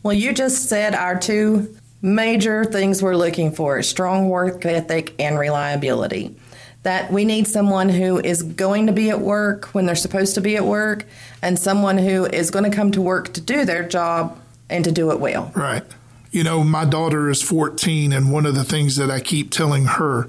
Well, 0.03 0.13
you 0.13 0.33
just 0.33 0.69
said 0.69 0.95
our 0.95 1.19
two 1.19 1.75
major 2.01 2.65
things 2.65 3.03
we're 3.03 3.15
looking 3.15 3.51
for 3.51 3.81
strong 3.83 4.29
work 4.29 4.65
ethic 4.65 5.13
and 5.19 5.37
reliability. 5.37 6.35
That 6.83 7.11
we 7.11 7.25
need 7.25 7.47
someone 7.47 7.89
who 7.89 8.19
is 8.19 8.41
going 8.41 8.87
to 8.87 8.93
be 8.93 9.11
at 9.11 9.19
work 9.19 9.65
when 9.67 9.85
they're 9.85 9.95
supposed 9.95 10.33
to 10.35 10.41
be 10.41 10.55
at 10.55 10.65
work, 10.65 11.05
and 11.41 11.59
someone 11.59 11.97
who 11.97 12.25
is 12.25 12.49
going 12.49 12.69
to 12.69 12.75
come 12.75 12.91
to 12.93 13.01
work 13.01 13.33
to 13.33 13.41
do 13.41 13.65
their 13.65 13.87
job 13.87 14.39
and 14.69 14.83
to 14.85 14.91
do 14.91 15.11
it 15.11 15.19
well. 15.19 15.51
Right. 15.55 15.83
You 16.31 16.43
know, 16.43 16.63
my 16.63 16.85
daughter 16.85 17.29
is 17.29 17.41
14, 17.41 18.13
and 18.13 18.31
one 18.31 18.45
of 18.45 18.55
the 18.55 18.63
things 18.63 18.95
that 18.95 19.11
I 19.11 19.19
keep 19.19 19.51
telling 19.51 19.85
her 19.85 20.27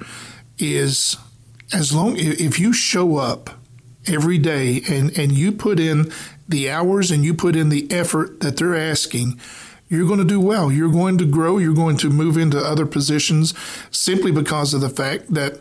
is 0.59 1.17
as 1.73 1.95
long 1.95 2.17
if 2.19 2.59
you 2.59 2.73
show 2.73 3.17
up 3.17 3.51
every 4.07 4.39
day 4.39 4.83
and, 4.89 5.17
and 5.17 5.33
you 5.33 5.53
put 5.53 5.79
in 5.79 6.13
the 6.49 6.69
hours 6.71 7.11
and 7.11 7.25
you 7.25 7.35
put 7.35 7.57
in 7.57 7.69
the 7.69 7.91
effort 7.91 8.41
that 8.41 8.57
they're 8.57 8.77
asking, 8.77 9.41
you're 9.89 10.07
going 10.07 10.19
to 10.19 10.25
do 10.25 10.41
well. 10.41 10.73
You're 10.73 10.91
going 10.91 11.19
to 11.19 11.25
grow. 11.25 11.59
You're 11.59 11.75
going 11.75 11.97
to 11.99 12.11
move 12.11 12.37
into 12.37 12.59
other 12.59 12.87
positions 12.87 13.55
simply 13.91 14.33
because 14.33 14.75
of 14.75 14.81
the 14.81 14.89
fact 14.89 15.33
that 15.35 15.61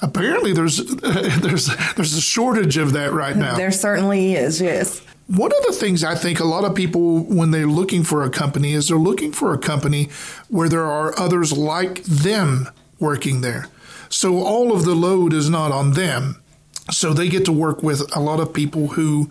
apparently 0.00 0.52
there's 0.52 0.76
there's 1.40 1.68
there's 1.96 2.14
a 2.14 2.20
shortage 2.20 2.76
of 2.76 2.92
that 2.92 3.12
right 3.12 3.36
now. 3.46 3.56
There 3.56 3.72
certainly 3.72 4.34
is. 4.34 4.60
Yes. 4.60 5.02
One 5.28 5.52
of 5.52 5.66
the 5.66 5.74
things 5.74 6.02
I 6.02 6.14
think 6.14 6.40
a 6.40 6.44
lot 6.44 6.64
of 6.64 6.74
people, 6.74 7.20
when 7.20 7.50
they're 7.50 7.66
looking 7.66 8.02
for 8.02 8.24
a 8.24 8.30
company, 8.30 8.72
is 8.72 8.88
they're 8.88 8.96
looking 8.96 9.30
for 9.30 9.52
a 9.52 9.58
company 9.58 10.08
where 10.48 10.70
there 10.70 10.86
are 10.86 11.18
others 11.18 11.52
like 11.52 12.02
them 12.04 12.68
working 12.98 13.42
there. 13.42 13.66
So 14.08 14.38
all 14.38 14.72
of 14.72 14.86
the 14.86 14.94
load 14.94 15.34
is 15.34 15.50
not 15.50 15.70
on 15.70 15.92
them. 15.92 16.42
So 16.90 17.12
they 17.12 17.28
get 17.28 17.44
to 17.44 17.52
work 17.52 17.82
with 17.82 18.16
a 18.16 18.20
lot 18.20 18.40
of 18.40 18.54
people 18.54 18.88
who 18.88 19.30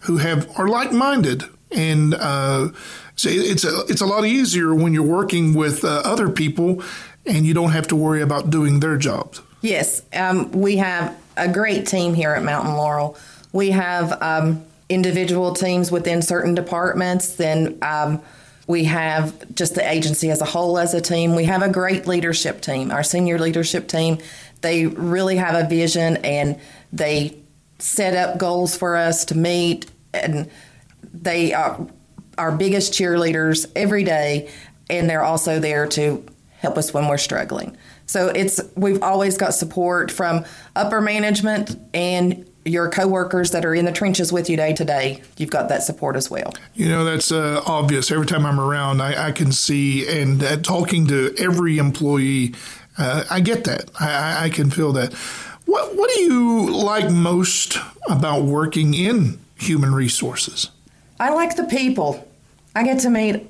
who 0.00 0.18
have 0.18 0.48
are 0.58 0.68
like 0.68 0.92
minded, 0.92 1.44
and 1.72 2.14
uh, 2.14 2.70
so 3.16 3.28
it's 3.28 3.64
a 3.64 3.80
it's 3.88 4.00
a 4.00 4.06
lot 4.06 4.24
easier 4.24 4.72
when 4.74 4.92
you're 4.94 5.02
working 5.02 5.54
with 5.54 5.84
uh, 5.84 6.02
other 6.04 6.28
people, 6.28 6.82
and 7.26 7.44
you 7.44 7.54
don't 7.54 7.72
have 7.72 7.88
to 7.88 7.96
worry 7.96 8.22
about 8.22 8.50
doing 8.50 8.78
their 8.78 8.96
jobs. 8.96 9.42
Yes, 9.60 10.02
um, 10.12 10.52
we 10.52 10.76
have 10.76 11.16
a 11.36 11.48
great 11.48 11.86
team 11.86 12.14
here 12.14 12.32
at 12.32 12.44
Mountain 12.44 12.74
Laurel. 12.74 13.16
We 13.52 13.70
have 13.70 14.20
um, 14.22 14.64
individual 14.88 15.54
teams 15.54 15.90
within 15.90 16.22
certain 16.22 16.54
departments, 16.54 17.36
then 17.36 17.78
um, 17.82 18.22
we 18.66 18.84
have 18.84 19.54
just 19.54 19.74
the 19.74 19.88
agency 19.88 20.30
as 20.30 20.40
a 20.40 20.44
whole 20.44 20.78
as 20.78 20.94
a 20.94 21.00
team. 21.00 21.34
We 21.34 21.44
have 21.44 21.62
a 21.62 21.68
great 21.68 22.06
leadership 22.06 22.60
team. 22.60 22.90
Our 22.90 23.02
senior 23.02 23.38
leadership 23.38 23.88
team, 23.88 24.18
they 24.60 24.86
really 24.86 25.36
have 25.36 25.54
a 25.54 25.68
vision 25.68 26.18
and 26.18 26.58
they 26.92 27.42
set 27.78 28.14
up 28.14 28.38
goals 28.38 28.76
for 28.76 28.96
us 28.96 29.24
to 29.26 29.36
meet, 29.36 29.90
and 30.14 30.48
they 31.12 31.52
are 31.52 31.84
our 32.38 32.52
biggest 32.52 32.92
cheerleaders 32.92 33.70
every 33.74 34.04
day, 34.04 34.48
and 34.88 35.10
they're 35.10 35.24
also 35.24 35.58
there 35.58 35.86
to 35.88 36.24
help 36.58 36.78
us 36.78 36.94
when 36.94 37.08
we're 37.08 37.18
struggling. 37.18 37.76
So 38.06 38.28
it's 38.28 38.60
we've 38.76 39.02
always 39.02 39.36
got 39.36 39.52
support 39.54 40.10
from 40.10 40.44
upper 40.76 41.00
management 41.00 41.76
and 41.92 42.48
your 42.64 42.88
coworkers 42.88 43.50
that 43.50 43.64
are 43.64 43.74
in 43.74 43.84
the 43.84 43.92
trenches 43.92 44.32
with 44.32 44.48
you 44.48 44.56
day 44.56 44.72
to 44.72 44.84
day, 44.84 45.22
you've 45.36 45.50
got 45.50 45.68
that 45.68 45.82
support 45.82 46.16
as 46.16 46.30
well. 46.30 46.54
You 46.74 46.88
know, 46.88 47.04
that's 47.04 47.32
uh, 47.32 47.62
obvious. 47.66 48.10
Every 48.10 48.26
time 48.26 48.46
I'm 48.46 48.60
around, 48.60 49.00
I, 49.00 49.28
I 49.28 49.32
can 49.32 49.52
see, 49.52 50.06
and 50.08 50.42
uh, 50.42 50.56
talking 50.58 51.06
to 51.08 51.34
every 51.38 51.78
employee, 51.78 52.54
uh, 52.98 53.24
I 53.30 53.40
get 53.40 53.64
that. 53.64 53.90
I, 53.98 54.44
I, 54.44 54.50
can 54.50 54.70
feel 54.70 54.92
that. 54.92 55.12
What 55.64 55.96
What 55.96 56.10
do 56.14 56.20
you 56.20 56.70
like 56.70 57.10
most 57.10 57.78
about 58.08 58.42
working 58.42 58.94
in 58.94 59.40
human 59.56 59.94
resources? 59.94 60.70
I 61.18 61.30
like 61.30 61.56
the 61.56 61.64
people. 61.64 62.28
I 62.74 62.84
get 62.84 63.00
to 63.00 63.10
meet 63.10 63.48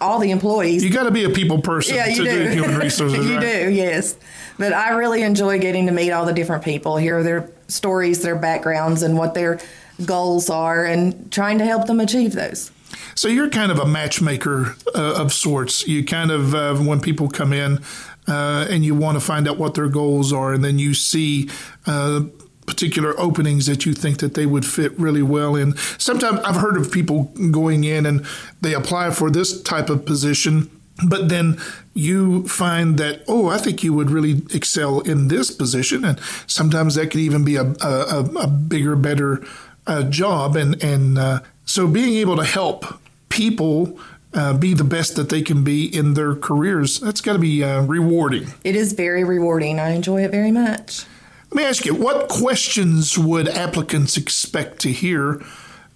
all 0.00 0.18
the 0.18 0.30
employees. 0.30 0.84
You 0.84 0.90
got 0.90 1.04
to 1.04 1.10
be 1.10 1.24
a 1.24 1.30
people 1.30 1.60
person 1.60 1.96
yeah, 1.96 2.06
to 2.06 2.14
do. 2.14 2.24
do 2.24 2.48
human 2.48 2.76
resources. 2.76 3.26
you 3.28 3.36
right? 3.36 3.64
do, 3.64 3.70
yes. 3.70 4.16
But 4.56 4.72
I 4.72 4.90
really 4.90 5.22
enjoy 5.22 5.58
getting 5.58 5.86
to 5.86 5.92
meet 5.92 6.12
all 6.12 6.24
the 6.26 6.32
different 6.32 6.64
people, 6.64 6.96
hear 6.96 7.22
their 7.22 7.50
stories, 7.68 8.22
their 8.22 8.36
backgrounds, 8.36 9.02
and 9.02 9.16
what 9.16 9.34
their 9.34 9.60
goals 10.04 10.50
are, 10.50 10.84
and 10.84 11.30
trying 11.30 11.58
to 11.58 11.64
help 11.64 11.86
them 11.86 12.00
achieve 12.00 12.32
those. 12.32 12.70
So 13.14 13.28
you're 13.28 13.50
kind 13.50 13.70
of 13.70 13.78
a 13.78 13.86
matchmaker 13.86 14.76
uh, 14.94 15.14
of 15.22 15.32
sorts. 15.32 15.86
You 15.86 16.04
kind 16.04 16.30
of 16.30 16.54
uh, 16.54 16.76
when 16.76 17.00
people 17.00 17.28
come 17.28 17.52
in 17.52 17.80
uh, 18.26 18.66
and 18.70 18.84
you 18.84 18.94
want 18.94 19.16
to 19.18 19.20
find 19.24 19.48
out 19.48 19.58
what 19.58 19.74
their 19.74 19.88
goals 19.88 20.32
are, 20.32 20.52
and 20.52 20.64
then 20.64 20.78
you 20.78 20.94
see 20.94 21.50
uh, 21.86 22.22
particular 22.66 23.18
openings 23.18 23.66
that 23.66 23.86
you 23.86 23.94
think 23.94 24.18
that 24.18 24.34
they 24.34 24.46
would 24.46 24.64
fit 24.64 24.96
really 24.98 25.22
well 25.22 25.56
in. 25.56 25.76
Sometimes 25.96 26.38
I've 26.40 26.56
heard 26.56 26.76
of 26.76 26.92
people 26.92 27.24
going 27.50 27.84
in 27.84 28.04
and 28.04 28.26
they 28.60 28.74
apply 28.74 29.10
for 29.10 29.30
this 29.30 29.62
type 29.62 29.88
of 29.88 30.04
position 30.04 30.70
but 31.06 31.28
then 31.28 31.58
you 31.94 32.46
find 32.48 32.98
that 32.98 33.22
oh 33.28 33.48
i 33.48 33.58
think 33.58 33.84
you 33.84 33.92
would 33.92 34.10
really 34.10 34.42
excel 34.54 35.00
in 35.00 35.28
this 35.28 35.50
position. 35.50 36.04
And 36.04 36.20
sometimes 36.46 36.94
that 36.94 37.10
could 37.10 37.20
even 37.20 37.44
be 37.44 37.56
a, 37.56 37.74
a, 37.80 38.24
a 38.40 38.46
bigger 38.46 38.96
better 38.96 39.44
uh, 39.86 40.04
job. 40.04 40.56
And 40.56 40.82
and 40.82 41.18
uh, 41.18 41.40
so 41.64 41.86
being 41.86 42.14
able 42.14 42.36
to 42.36 42.44
help 42.44 42.84
people 43.28 43.98
uh, 44.34 44.52
be 44.54 44.74
the 44.74 44.84
best 44.84 45.16
that 45.16 45.28
they 45.28 45.42
can 45.42 45.64
be 45.64 45.84
in 45.84 46.14
their 46.14 46.34
careers 46.34 47.00
that's 47.00 47.20
got 47.20 47.34
to 47.34 47.38
be 47.38 47.64
uh, 47.64 47.82
rewarding. 47.82 48.48
It 48.64 48.76
is 48.76 48.92
very 48.92 49.24
rewarding. 49.24 49.80
I 49.80 49.90
enjoy 49.90 50.24
it 50.24 50.30
very 50.30 50.52
much. 50.52 51.04
Let 51.50 51.56
me 51.56 51.64
ask 51.64 51.86
you, 51.86 51.94
what 51.94 52.28
questions 52.28 53.18
would 53.18 53.48
applicants 53.48 54.18
expect 54.18 54.80
to 54.80 54.92
hear 54.92 55.42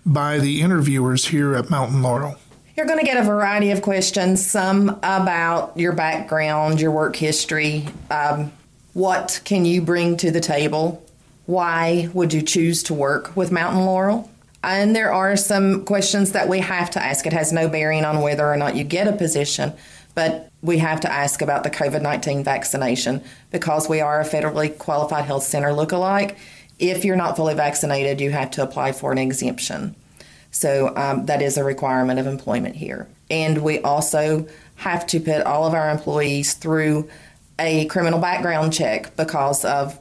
by 0.07 0.39
the 0.39 0.63
interviewers 0.63 1.27
here 1.27 1.55
at 1.55 1.69
Mountain 1.69 2.03
Laurel? 2.03 2.39
You're 2.83 2.89
going 2.89 2.99
to 2.99 3.07
get 3.07 3.17
a 3.17 3.23
variety 3.25 3.71
of 3.71 3.81
questions, 3.81 4.45
some 4.45 4.99
about 5.05 5.79
your 5.79 5.93
background, 5.93 6.81
your 6.81 6.91
work 6.91 7.15
history, 7.15 7.87
um, 8.11 8.51
what 8.93 9.41
can 9.45 9.65
you 9.65 9.81
bring 9.81 10.17
to 10.17 10.33
the 10.33 10.41
table, 10.41 11.01
why 11.47 12.09
would 12.13 12.33
you 12.33 12.43
choose 12.43 12.83
to 12.83 12.93
work 12.93 13.37
with 13.37 13.53
Mountain 13.53 13.87
Laurel? 13.87 14.29
And 14.65 14.97
there 14.97 15.13
are 15.13 15.37
some 15.37 15.85
questions 15.85 16.33
that 16.33 16.49
we 16.49 16.59
have 16.59 16.91
to 16.91 17.01
ask. 17.01 17.25
It 17.25 17.33
has 17.33 17.53
no 17.53 17.69
bearing 17.69 18.05
on 18.05 18.21
whether 18.21 18.45
or 18.49 18.57
not 18.57 18.75
you 18.75 18.83
get 18.83 19.07
a 19.07 19.13
position, 19.13 19.75
but 20.17 20.51
we 20.61 20.79
have 20.79 20.99
to 21.03 21.13
ask 21.13 21.41
about 21.41 21.63
the 21.63 21.71
COVID 21.71 22.03
19 22.03 22.43
vaccination 22.43 23.23
because 23.53 23.89
we 23.89 24.01
are 24.01 24.21
a 24.21 24.29
federally 24.29 24.77
qualified 24.77 25.25
health 25.25 25.45
center 25.45 25.69
lookalike. 25.69 26.35
If 26.81 27.05
you're 27.05 27.15
not 27.15 27.37
fully 27.37 27.55
vaccinated, 27.55 28.21
you 28.21 28.33
have 28.33 28.51
to 28.51 28.63
apply 28.65 28.91
for 28.91 29.13
an 29.13 29.19
exemption. 29.19 29.95
So 30.53 30.95
um, 30.97 31.27
that 31.27 31.43
is 31.43 31.57
a 31.57 31.65
requirement 31.65 32.21
of 32.21 32.27
employment 32.27 32.77
here. 32.77 33.09
And 33.31 33.59
we 33.63 33.81
also 33.81 34.47
have 34.77 35.07
to 35.09 35.19
put 35.19 35.43
all 35.43 35.67
of 35.67 35.75
our 35.75 35.91
employees 35.91 36.55
through 36.55 37.09
a 37.59 37.87
criminal 37.87 38.21
background 38.21 38.73
check 38.73 39.17
because 39.17 39.65
of 39.65 39.99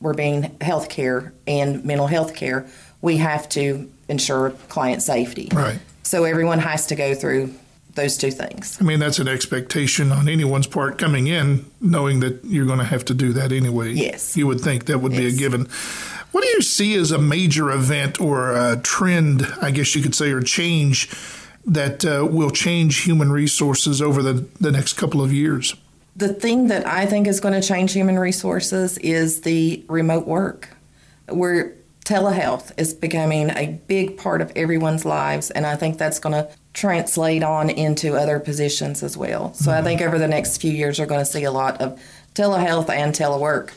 we're 0.00 0.14
being 0.14 0.42
healthcare 0.60 1.32
and 1.46 1.84
mental 1.84 2.06
health 2.06 2.34
care. 2.34 2.66
We 3.00 3.16
have 3.16 3.48
to 3.50 3.90
ensure 4.08 4.50
client 4.68 5.02
safety. 5.02 5.48
Right. 5.52 5.78
So 6.02 6.24
everyone 6.24 6.58
has 6.58 6.86
to 6.88 6.94
go 6.94 7.14
through 7.14 7.54
those 7.94 8.16
two 8.16 8.30
things. 8.30 8.76
I 8.80 8.84
mean, 8.84 9.00
that's 9.00 9.18
an 9.18 9.26
expectation 9.26 10.12
on 10.12 10.28
anyone's 10.28 10.66
part 10.66 10.98
coming 10.98 11.26
in, 11.26 11.64
knowing 11.80 12.20
that 12.20 12.44
you're 12.44 12.66
going 12.66 12.78
to 12.78 12.84
have 12.84 13.04
to 13.06 13.14
do 13.14 13.32
that 13.32 13.52
anyway. 13.52 13.92
Yes. 13.92 14.36
You 14.36 14.46
would 14.46 14.60
think 14.60 14.84
that 14.86 14.98
would 14.98 15.12
yes. 15.12 15.20
be 15.20 15.26
a 15.28 15.32
given. 15.32 15.68
What 16.36 16.42
do 16.42 16.50
you 16.50 16.60
see 16.60 16.94
as 16.96 17.12
a 17.12 17.18
major 17.18 17.70
event 17.70 18.20
or 18.20 18.52
a 18.52 18.76
trend, 18.76 19.46
I 19.62 19.70
guess 19.70 19.96
you 19.96 20.02
could 20.02 20.14
say, 20.14 20.32
or 20.32 20.42
change 20.42 21.08
that 21.64 22.04
uh, 22.04 22.26
will 22.30 22.50
change 22.50 23.04
human 23.04 23.32
resources 23.32 24.02
over 24.02 24.22
the, 24.22 24.46
the 24.60 24.70
next 24.70 24.98
couple 24.98 25.22
of 25.22 25.32
years? 25.32 25.74
The 26.14 26.34
thing 26.34 26.66
that 26.66 26.86
I 26.86 27.06
think 27.06 27.26
is 27.26 27.40
going 27.40 27.58
to 27.58 27.66
change 27.66 27.94
human 27.94 28.18
resources 28.18 28.98
is 28.98 29.40
the 29.40 29.82
remote 29.88 30.26
work. 30.26 30.68
Where 31.30 31.72
telehealth 32.04 32.70
is 32.78 32.92
becoming 32.92 33.48
a 33.48 33.80
big 33.86 34.18
part 34.18 34.42
of 34.42 34.52
everyone's 34.54 35.06
lives, 35.06 35.50
and 35.50 35.64
I 35.64 35.74
think 35.74 35.96
that's 35.96 36.18
going 36.18 36.34
to 36.34 36.50
translate 36.74 37.44
on 37.44 37.70
into 37.70 38.14
other 38.14 38.40
positions 38.40 39.02
as 39.02 39.16
well. 39.16 39.54
So 39.54 39.70
mm-hmm. 39.70 39.80
I 39.80 39.82
think 39.82 40.02
over 40.02 40.18
the 40.18 40.28
next 40.28 40.60
few 40.60 40.70
years, 40.70 40.98
we're 40.98 41.06
going 41.06 41.20
to 41.20 41.24
see 41.24 41.44
a 41.44 41.50
lot 41.50 41.80
of 41.80 41.98
telehealth 42.34 42.90
and 42.90 43.14
telework. 43.14 43.70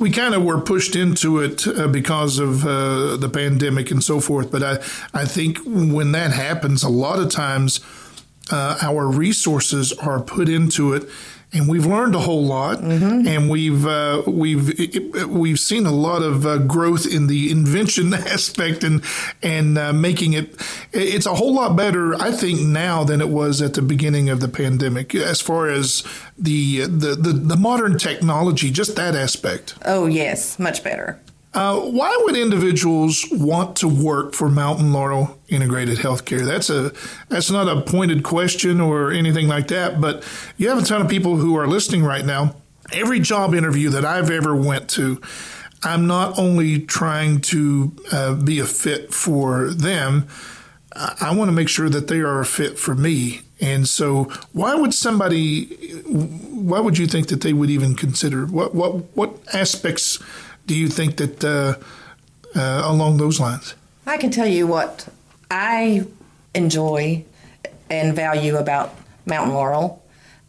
We 0.00 0.10
kind 0.10 0.34
of 0.34 0.42
were 0.42 0.60
pushed 0.60 0.96
into 0.96 1.38
it 1.38 1.66
uh, 1.66 1.86
because 1.86 2.38
of 2.38 2.64
uh, 2.64 3.16
the 3.16 3.28
pandemic 3.28 3.90
and 3.90 4.02
so 4.02 4.18
forth. 4.18 4.50
But 4.50 4.62
I, 4.62 4.72
I 5.12 5.26
think 5.26 5.58
when 5.64 6.12
that 6.12 6.32
happens, 6.32 6.82
a 6.82 6.88
lot 6.88 7.18
of 7.18 7.30
times 7.30 7.80
uh, 8.50 8.78
our 8.82 9.06
resources 9.06 9.92
are 9.94 10.20
put 10.20 10.48
into 10.48 10.92
it 10.92 11.08
and 11.52 11.68
we've 11.68 11.86
learned 11.86 12.14
a 12.14 12.20
whole 12.20 12.44
lot, 12.44 12.78
mm-hmm. 12.78 13.26
and 13.26 13.50
we've 13.50 13.84
uh, 13.86 14.22
we've 14.26 14.72
we've 15.28 15.58
seen 15.58 15.84
a 15.84 15.90
lot 15.90 16.22
of 16.22 16.46
uh, 16.46 16.58
growth 16.58 17.06
in 17.06 17.26
the 17.26 17.50
invention 17.50 18.14
aspect 18.14 18.84
and 18.84 19.02
and 19.42 19.76
uh, 19.76 19.92
making 19.92 20.32
it. 20.34 20.54
It's 20.92 21.26
a 21.26 21.34
whole 21.34 21.54
lot 21.54 21.76
better, 21.76 22.14
I 22.14 22.30
think, 22.30 22.60
now 22.60 23.04
than 23.04 23.20
it 23.20 23.28
was 23.28 23.60
at 23.60 23.74
the 23.74 23.82
beginning 23.82 24.28
of 24.28 24.40
the 24.40 24.48
pandemic, 24.48 25.14
as 25.14 25.40
far 25.40 25.68
as 25.68 26.04
the 26.38 26.82
the 26.82 27.16
the, 27.16 27.32
the 27.32 27.56
modern 27.56 27.98
technology, 27.98 28.70
just 28.70 28.94
that 28.96 29.14
aspect. 29.14 29.74
Oh 29.84 30.06
yes, 30.06 30.58
much 30.58 30.84
better. 30.84 31.18
Uh, 31.52 31.80
why 31.80 32.16
would 32.22 32.36
individuals 32.36 33.26
want 33.32 33.74
to 33.76 33.88
work 33.88 34.34
for 34.34 34.48
Mountain 34.48 34.92
Laurel 34.92 35.36
Integrated 35.48 35.98
Healthcare? 35.98 36.44
That's 36.44 36.70
a 36.70 36.92
that's 37.28 37.50
not 37.50 37.66
a 37.66 37.80
pointed 37.80 38.22
question 38.22 38.80
or 38.80 39.10
anything 39.10 39.48
like 39.48 39.66
that, 39.68 40.00
but 40.00 40.24
you 40.56 40.68
have 40.68 40.78
a 40.78 40.82
ton 40.82 41.00
of 41.00 41.08
people 41.08 41.36
who 41.36 41.56
are 41.56 41.66
listening 41.66 42.04
right 42.04 42.24
now. 42.24 42.54
Every 42.92 43.18
job 43.18 43.54
interview 43.54 43.90
that 43.90 44.04
I've 44.04 44.30
ever 44.30 44.54
went 44.54 44.88
to, 44.90 45.20
I'm 45.82 46.06
not 46.06 46.38
only 46.38 46.80
trying 46.80 47.40
to 47.42 47.96
uh, 48.12 48.34
be 48.34 48.60
a 48.60 48.66
fit 48.66 49.12
for 49.12 49.70
them. 49.70 50.28
I, 50.92 51.34
want 51.34 51.48
to 51.48 51.52
make 51.52 51.68
sure 51.68 51.88
that 51.88 52.08
they 52.08 52.18
are 52.18 52.40
a 52.40 52.44
fit 52.44 52.76
for 52.76 52.96
me. 52.96 53.42
And 53.60 53.88
so, 53.88 54.24
why 54.52 54.74
would 54.74 54.92
somebody? 54.92 55.66
Why 56.04 56.80
would 56.80 56.98
you 56.98 57.06
think 57.06 57.28
that 57.28 57.42
they 57.42 57.52
would 57.52 57.70
even 57.70 57.94
consider 57.96 58.46
what 58.46 58.72
what 58.72 59.16
what 59.16 59.36
aspects? 59.52 60.20
Do 60.70 60.76
you 60.76 60.86
think 60.86 61.16
that 61.16 61.42
uh, 61.42 61.74
uh, 62.56 62.82
along 62.84 63.16
those 63.16 63.40
lines? 63.40 63.74
I 64.06 64.18
can 64.18 64.30
tell 64.30 64.46
you 64.46 64.68
what 64.68 65.08
I 65.50 66.06
enjoy 66.54 67.24
and 67.90 68.14
value 68.14 68.56
about 68.56 68.94
Mountain 69.26 69.52
Laurel. 69.52 70.00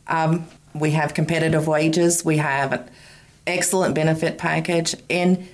Um, 0.05 0.45
we 0.75 0.91
have 0.91 1.15
competitive 1.15 1.65
wages, 1.65 2.23
we 2.23 2.37
have 2.37 2.71
an 2.71 2.87
excellent 3.47 3.95
benefit 3.95 4.37
package, 4.37 4.93
and 5.09 5.49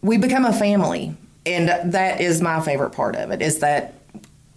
we 0.00 0.16
become 0.16 0.46
a 0.46 0.52
family. 0.54 1.14
And 1.44 1.92
that 1.92 2.18
is 2.18 2.40
my 2.40 2.62
favorite 2.62 2.92
part 2.92 3.16
of 3.16 3.30
it 3.32 3.42
is 3.42 3.58
that 3.58 4.00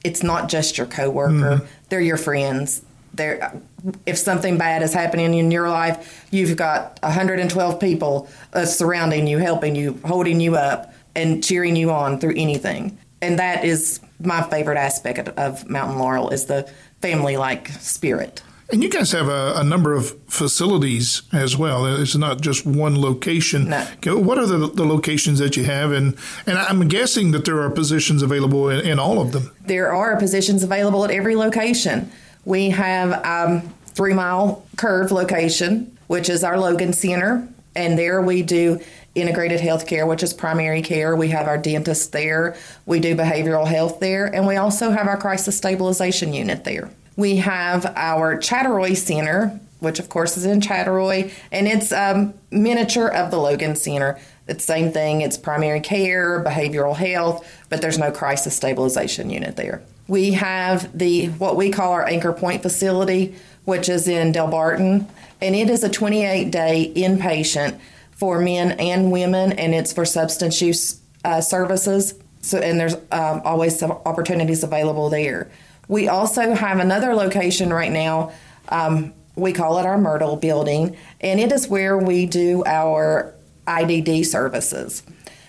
it's 0.05 0.23
not 0.23 0.47
just 0.47 0.77
your 0.77 0.87
coworker; 0.87 1.33
mm-hmm. 1.33 1.65
they're 1.89 1.99
your 1.99 2.15
friends 2.15 2.85
there 3.13 3.61
if 4.05 4.17
something 4.17 4.57
bad 4.57 4.81
is 4.81 4.93
happening 4.93 5.33
in 5.33 5.51
your 5.51 5.69
life 5.69 6.25
you've 6.31 6.55
got 6.55 6.99
112 7.01 7.79
people 7.79 8.27
uh, 8.53 8.65
surrounding 8.65 9.27
you 9.27 9.37
helping 9.37 9.75
you 9.75 9.99
holding 10.05 10.39
you 10.39 10.55
up 10.55 10.93
and 11.15 11.43
cheering 11.43 11.75
you 11.75 11.91
on 11.91 12.19
through 12.19 12.33
anything 12.35 12.97
and 13.21 13.39
that 13.39 13.63
is 13.63 13.99
my 14.19 14.41
favorite 14.43 14.77
aspect 14.77 15.29
of 15.29 15.69
mountain 15.69 15.97
laurel 15.97 16.29
is 16.29 16.45
the 16.45 16.69
family 17.01 17.37
like 17.37 17.67
spirit 17.69 18.41
and 18.71 18.83
you 18.83 18.89
guys 18.89 19.11
have 19.13 19.27
a, 19.27 19.53
a, 19.55 19.63
number 19.63 19.93
of 19.93 20.15
facilities 20.27 21.23
as 21.33 21.57
well. 21.57 21.87
It's 21.87 22.15
not 22.15 22.39
just 22.39 22.67
one 22.67 23.01
location. 23.01 23.69
No. 23.69 23.87
What 24.05 24.37
are 24.37 24.45
the, 24.45 24.67
the 24.67 24.85
locations 24.85 25.39
that 25.39 25.57
you 25.57 25.63
have? 25.63 25.91
And, 25.91 26.15
and 26.45 26.59
I'm 26.59 26.87
guessing 26.87 27.31
that 27.31 27.45
there 27.45 27.59
are 27.61 27.71
positions 27.71 28.21
available 28.21 28.69
in, 28.69 28.85
in 28.85 28.99
all 28.99 29.19
of 29.19 29.31
them. 29.31 29.51
There 29.65 29.91
are 29.91 30.17
positions 30.17 30.63
available 30.63 31.03
at 31.03 31.09
every 31.09 31.35
location. 31.35 32.11
We 32.49 32.71
have 32.71 33.23
um, 33.23 33.61
Three 33.85 34.15
Mile 34.15 34.65
Curve 34.75 35.11
location, 35.11 35.95
which 36.07 36.31
is 36.31 36.43
our 36.43 36.57
Logan 36.57 36.93
Center. 36.93 37.47
And 37.75 37.95
there 37.95 38.23
we 38.23 38.41
do 38.41 38.81
integrated 39.13 39.59
health 39.59 39.85
care, 39.85 40.07
which 40.07 40.23
is 40.23 40.33
primary 40.33 40.81
care. 40.81 41.15
We 41.15 41.27
have 41.27 41.47
our 41.47 41.59
dentist 41.59 42.11
there. 42.11 42.57
We 42.87 42.99
do 42.99 43.15
behavioral 43.15 43.67
health 43.67 43.99
there. 43.99 44.25
And 44.25 44.47
we 44.47 44.55
also 44.55 44.89
have 44.89 45.07
our 45.07 45.15
crisis 45.15 45.55
stabilization 45.57 46.33
unit 46.33 46.63
there. 46.63 46.89
We 47.15 47.35
have 47.35 47.93
our 47.95 48.35
Chattaroy 48.39 48.97
Center, 48.97 49.59
which 49.79 49.99
of 49.99 50.09
course 50.09 50.35
is 50.35 50.45
in 50.45 50.59
Chattaroy, 50.59 51.31
and 51.51 51.67
it's 51.67 51.91
um, 51.91 52.33
miniature 52.49 53.09
of 53.09 53.29
the 53.29 53.37
Logan 53.37 53.75
Center. 53.75 54.19
It's 54.47 54.65
the 54.65 54.73
same 54.73 54.91
thing. 54.91 55.21
It's 55.21 55.37
primary 55.37 55.81
care, 55.81 56.43
behavioral 56.43 56.95
health, 56.95 57.47
but 57.69 57.79
there's 57.79 57.99
no 57.99 58.11
crisis 58.11 58.55
stabilization 58.55 59.29
unit 59.29 59.55
there. 59.55 59.83
We 60.09 60.31
have 60.31 60.97
the 60.97 61.27
what 61.27 61.55
we 61.55 61.69
call 61.69 61.91
our 61.93 62.05
Anchor 62.05 62.33
Point 62.33 62.63
facility, 62.63 63.35
which 63.65 63.87
is 63.87 64.07
in 64.07 64.33
Delbarton, 64.33 65.07
and 65.39 65.55
it 65.55 65.69
is 65.69 65.83
a 65.83 65.89
28 65.89 66.49
day 66.49 66.91
inpatient 66.95 67.79
for 68.11 68.39
men 68.39 68.71
and 68.71 69.11
women, 69.11 69.53
and 69.53 69.75
it's 69.75 69.93
for 69.93 70.05
substance 70.05 70.59
use 70.63 70.99
uh, 71.23 71.41
services. 71.41 72.15
So, 72.41 72.57
and 72.57 72.79
there's 72.79 72.95
um, 73.11 73.41
always 73.45 73.77
some 73.77 73.91
opportunities 73.91 74.63
available 74.63 75.09
there. 75.09 75.51
We 75.87 76.07
also 76.07 76.53
have 76.55 76.79
another 76.79 77.13
location 77.13 77.71
right 77.71 77.91
now. 77.91 78.31
Um, 78.69 79.13
we 79.35 79.53
call 79.53 79.77
it 79.77 79.85
our 79.85 79.99
Myrtle 79.99 80.37
building, 80.37 80.97
and 81.21 81.39
it 81.39 81.51
is 81.51 81.67
where 81.67 81.99
we 81.99 82.25
do 82.25 82.63
our 82.65 83.35
IDD 83.67 84.25
services. 84.25 85.03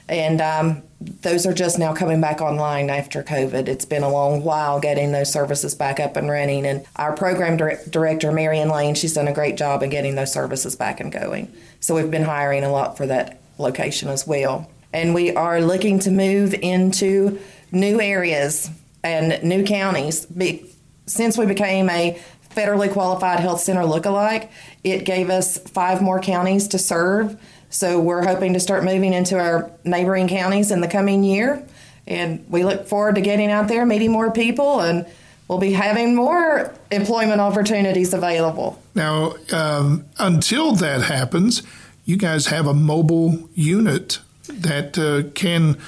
And 0.07 0.43
um, 0.43 0.83
those 1.01 1.47
are 1.47 1.55
just 1.55 1.79
now 1.79 1.95
coming 1.95 2.21
back 2.21 2.43
online 2.43 2.91
after 2.91 3.23
COVID. 3.23 3.69
It's 3.69 3.87
been 3.87 4.03
a 4.03 4.11
long 4.11 4.45
while 4.45 4.81
getting 4.81 5.13
those 5.13 5.33
services 5.33 5.75
back 5.75 5.99
up 5.99 6.17
and 6.17 6.29
running. 6.29 6.67
And 6.67 6.85
our 6.97 7.15
program 7.17 7.57
dir- 7.57 7.81
director, 7.89 8.31
Marion 8.31 8.69
Lane, 8.69 8.95
she's 8.95 9.15
done 9.15 9.27
a 9.27 9.33
great 9.33 9.57
job 9.57 9.83
in 9.83 9.89
getting 9.89 10.15
those 10.15 10.33
services 10.33 10.77
back 10.77 11.01
and 11.01 11.11
going. 11.11 11.51
So 11.81 11.95
we've 11.95 12.11
been 12.11 12.25
hiring 12.25 12.65
a 12.65 12.71
lot 12.71 12.99
for 12.99 13.07
that 13.07 13.41
location 13.57 14.09
as 14.11 14.27
well. 14.27 14.71
And 14.93 15.15
we 15.15 15.35
are 15.35 15.63
looking 15.63 16.01
to 16.01 16.11
move 16.11 16.53
into 16.53 17.41
new 17.73 18.01
areas 18.01 18.69
and 19.03 19.43
new 19.43 19.65
counties. 19.65 20.27
Be- 20.27 20.67
since 21.07 21.39
we 21.39 21.47
became 21.47 21.89
a 21.89 22.21
federally 22.55 22.93
qualified 22.93 23.41
health 23.41 23.61
center 23.61 23.83
lookalike, 23.83 24.51
it 24.85 25.05
gave 25.05 25.31
us 25.31 25.57
five 25.57 26.03
more 26.03 26.21
counties 26.21 26.69
to 26.69 26.79
serve 26.79 27.41
so 27.71 28.01
we're 28.01 28.25
hoping 28.25 28.53
to 28.53 28.61
start 28.61 28.85
moving 28.85 29.13
into 29.13 29.39
our 29.39 29.71
neighboring 29.85 30.29
counties 30.29 30.71
in 30.71 30.81
the 30.81 30.89
coming 30.89 31.23
year. 31.23 31.65
And 32.07 32.45
we 32.51 32.65
look 32.65 32.87
forward 32.87 33.15
to 33.15 33.21
getting 33.21 33.51
out 33.51 33.69
there, 33.69 33.87
meeting 33.87 34.11
more 34.11 34.33
people, 34.33 34.81
and 34.81 35.07
we'll 35.47 35.59
be 35.59 35.73
having 35.73 36.17
more 36.17 36.75
employment 36.91 37.41
opportunities 37.41 38.13
available. 38.13 38.83
Now, 38.95 39.35
um, 39.53 40.05
until 40.19 40.75
that 40.77 41.03
happens, 41.03 41.63
you 42.05 42.17
guys 42.17 42.47
have 42.47 42.67
a 42.67 42.75
mobile 42.75 43.49
unit 43.55 44.19
that 44.49 44.99
uh, 44.99 45.31
can 45.35 45.79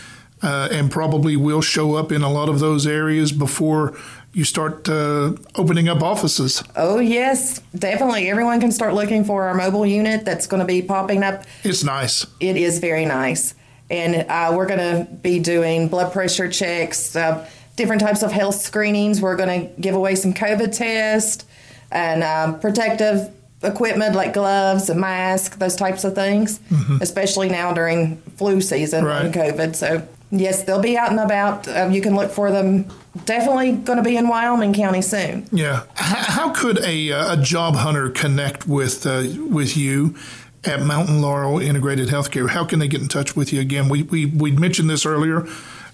uh, 0.42 0.68
and 0.70 0.90
probably 0.90 1.36
will 1.36 1.60
show 1.60 1.94
up 1.94 2.12
in 2.12 2.22
a 2.22 2.30
lot 2.30 2.48
of 2.48 2.60
those 2.60 2.86
areas 2.86 3.32
before 3.32 3.96
you 4.32 4.44
start 4.44 4.88
uh, 4.88 5.32
opening 5.56 5.88
up 5.88 6.02
offices. 6.02 6.62
Oh, 6.74 6.98
yes, 6.98 7.60
definitely. 7.74 8.30
Everyone 8.30 8.60
can 8.60 8.72
start 8.72 8.94
looking 8.94 9.24
for 9.24 9.44
our 9.44 9.54
mobile 9.54 9.84
unit 9.86 10.24
that's 10.24 10.46
going 10.46 10.60
to 10.60 10.66
be 10.66 10.80
popping 10.80 11.22
up. 11.22 11.44
It's 11.64 11.84
nice. 11.84 12.26
It 12.40 12.56
is 12.56 12.78
very 12.78 13.04
nice. 13.04 13.54
And 13.90 14.26
uh, 14.30 14.54
we're 14.56 14.66
going 14.66 14.78
to 14.78 15.10
be 15.12 15.38
doing 15.38 15.88
blood 15.88 16.12
pressure 16.12 16.48
checks, 16.48 17.14
uh, 17.14 17.46
different 17.76 18.00
types 18.00 18.22
of 18.22 18.32
health 18.32 18.54
screenings. 18.54 19.20
We're 19.20 19.36
going 19.36 19.68
to 19.68 19.80
give 19.80 19.94
away 19.94 20.14
some 20.14 20.32
COVID 20.32 20.74
tests 20.74 21.44
and 21.90 22.22
um, 22.22 22.58
protective 22.58 23.30
equipment 23.62 24.14
like 24.14 24.32
gloves, 24.32 24.88
a 24.88 24.94
mask, 24.94 25.58
those 25.58 25.76
types 25.76 26.04
of 26.04 26.14
things, 26.14 26.58
mm-hmm. 26.58 26.98
especially 27.00 27.50
now 27.50 27.72
during 27.72 28.16
flu 28.36 28.60
season 28.62 29.04
right. 29.04 29.26
and 29.26 29.34
COVID. 29.34 29.76
So 29.76 30.08
Yes, 30.34 30.62
they'll 30.62 30.80
be 30.80 30.96
out 30.96 31.10
and 31.10 31.20
about. 31.20 31.68
Uh, 31.68 31.90
you 31.92 32.00
can 32.00 32.16
look 32.16 32.30
for 32.30 32.50
them. 32.50 32.86
Definitely 33.26 33.72
going 33.72 33.98
to 33.98 34.02
be 34.02 34.16
in 34.16 34.28
Wyoming 34.28 34.72
County 34.72 35.02
soon. 35.02 35.46
Yeah. 35.52 35.84
How, 35.94 36.46
how 36.46 36.50
could 36.54 36.78
a, 36.78 37.12
uh, 37.12 37.34
a 37.34 37.36
job 37.36 37.76
hunter 37.76 38.08
connect 38.08 38.66
with 38.66 39.06
uh, 39.06 39.24
with 39.50 39.76
you 39.76 40.16
at 40.64 40.80
Mountain 40.80 41.20
Laurel 41.20 41.58
Integrated 41.58 42.08
Healthcare? 42.08 42.48
How 42.48 42.64
can 42.64 42.78
they 42.78 42.88
get 42.88 43.02
in 43.02 43.08
touch 43.08 43.36
with 43.36 43.52
you 43.52 43.60
again? 43.60 43.90
We 43.90 44.04
we 44.04 44.24
we 44.24 44.50
mentioned 44.52 44.88
this 44.88 45.04
earlier. 45.04 45.46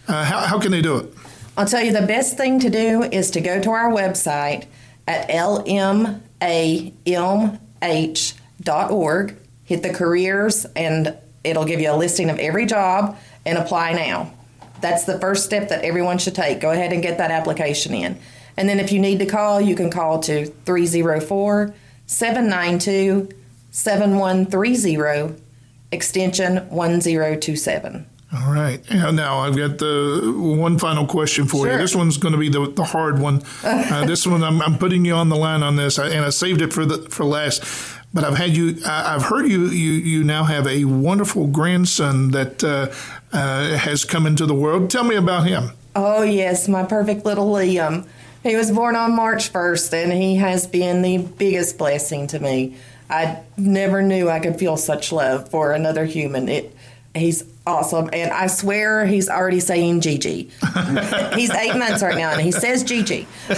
Uh, 0.07 0.24
how 0.24 0.38
how 0.42 0.61
can 0.61 0.70
they 0.70 0.83
do 0.83 0.98
it? 0.98 1.12
I'll 1.57 1.66
tell 1.66 1.83
you 1.83 1.92
the 1.92 2.07
best 2.07 2.37
thing 2.37 2.61
to 2.61 2.70
do 2.70 3.03
is 3.03 3.33
to 3.33 3.40
go 3.40 3.61
to 3.61 3.70
our 3.72 3.90
website 3.90 4.66
at 5.09 5.29
lmamh.org, 5.29 6.07
hit 9.64 9.83
the 9.83 9.92
careers, 9.92 10.64
and 10.77 11.18
it'll 11.42 11.64
give 11.64 11.81
you 11.81 11.90
a 11.90 11.96
listing 11.96 12.31
of 12.31 12.38
every 12.38 12.66
job 12.66 13.18
and 13.48 13.58
apply 13.58 13.94
now. 13.94 14.32
That's 14.80 15.04
the 15.04 15.18
first 15.18 15.44
step 15.44 15.70
that 15.70 15.84
everyone 15.84 16.18
should 16.18 16.34
take. 16.34 16.61
Go 16.61 16.70
ahead 16.70 16.92
and 16.92 17.02
get 17.02 17.18
that 17.18 17.30
application 17.30 17.94
in. 17.94 18.18
And 18.56 18.68
then 18.68 18.78
if 18.78 18.92
you 18.92 19.00
need 19.00 19.18
to 19.20 19.26
call, 19.26 19.61
you 19.61 19.74
can 19.74 19.90
call 19.90 20.20
to 20.20 20.46
304 20.46 21.74
792 22.06 23.28
7130, 23.70 25.42
extension 25.92 26.68
1027. 26.68 28.06
All 28.30 28.52
right. 28.52 28.82
now 28.90 29.38
I've 29.38 29.56
got 29.56 29.78
the 29.78 30.34
one 30.37 30.78
final 30.78 31.06
question 31.06 31.46
for 31.46 31.64
sure. 31.64 31.72
you. 31.72 31.78
This 31.78 31.94
one's 31.94 32.18
going 32.18 32.32
to 32.32 32.38
be 32.38 32.50
the, 32.50 32.70
the 32.70 32.84
hard 32.84 33.18
one. 33.18 33.42
Uh, 33.64 34.04
this 34.06 34.26
one, 34.26 34.42
I'm, 34.42 34.61
I'm, 34.61 34.76
putting 34.76 35.04
you 35.04 35.14
on 35.14 35.28
the 35.28 35.37
line 35.37 35.62
on 35.62 35.76
this, 35.76 35.98
and 35.98 36.24
I 36.24 36.30
saved 36.30 36.61
it 36.61 36.72
for 36.72 36.84
the 36.84 37.08
for 37.08 37.24
last. 37.24 37.62
But 38.12 38.24
I've 38.24 38.37
had 38.37 38.56
you. 38.56 38.78
I've 38.84 39.22
heard 39.22 39.46
you. 39.46 39.66
You 39.66 39.92
you 39.92 40.24
now 40.24 40.44
have 40.44 40.66
a 40.66 40.84
wonderful 40.84 41.46
grandson 41.46 42.30
that 42.32 42.64
uh, 42.64 42.92
uh, 43.32 43.76
has 43.76 44.04
come 44.04 44.26
into 44.26 44.46
the 44.46 44.54
world. 44.54 44.90
Tell 44.90 45.04
me 45.04 45.16
about 45.16 45.46
him. 45.46 45.72
Oh 45.94 46.22
yes, 46.22 46.68
my 46.68 46.84
perfect 46.84 47.24
little 47.24 47.50
Liam. 47.52 48.06
He 48.42 48.54
was 48.54 48.70
born 48.70 48.94
on 48.94 49.16
March 49.16 49.52
1st, 49.52 50.04
and 50.04 50.12
he 50.12 50.36
has 50.36 50.66
been 50.66 51.02
the 51.02 51.18
biggest 51.18 51.76
blessing 51.76 52.28
to 52.28 52.38
me. 52.38 52.76
I 53.10 53.40
never 53.56 54.02
knew 54.02 54.30
I 54.30 54.38
could 54.38 54.58
feel 54.58 54.76
such 54.76 55.10
love 55.12 55.50
for 55.50 55.72
another 55.72 56.04
human. 56.04 56.48
It, 56.48 56.74
he's 57.14 57.42
awesome. 57.68 58.11
And 58.12 58.33
I 58.33 58.46
swear 58.46 59.07
he's 59.07 59.28
already 59.28 59.61
saying 59.61 60.00
Gigi. 60.00 60.50
he's 61.35 61.50
eight 61.50 61.76
months 61.76 62.02
right 62.02 62.16
now 62.16 62.33
and 62.33 62.40
he 62.40 62.50
says 62.50 62.83
Gigi. 62.83 63.26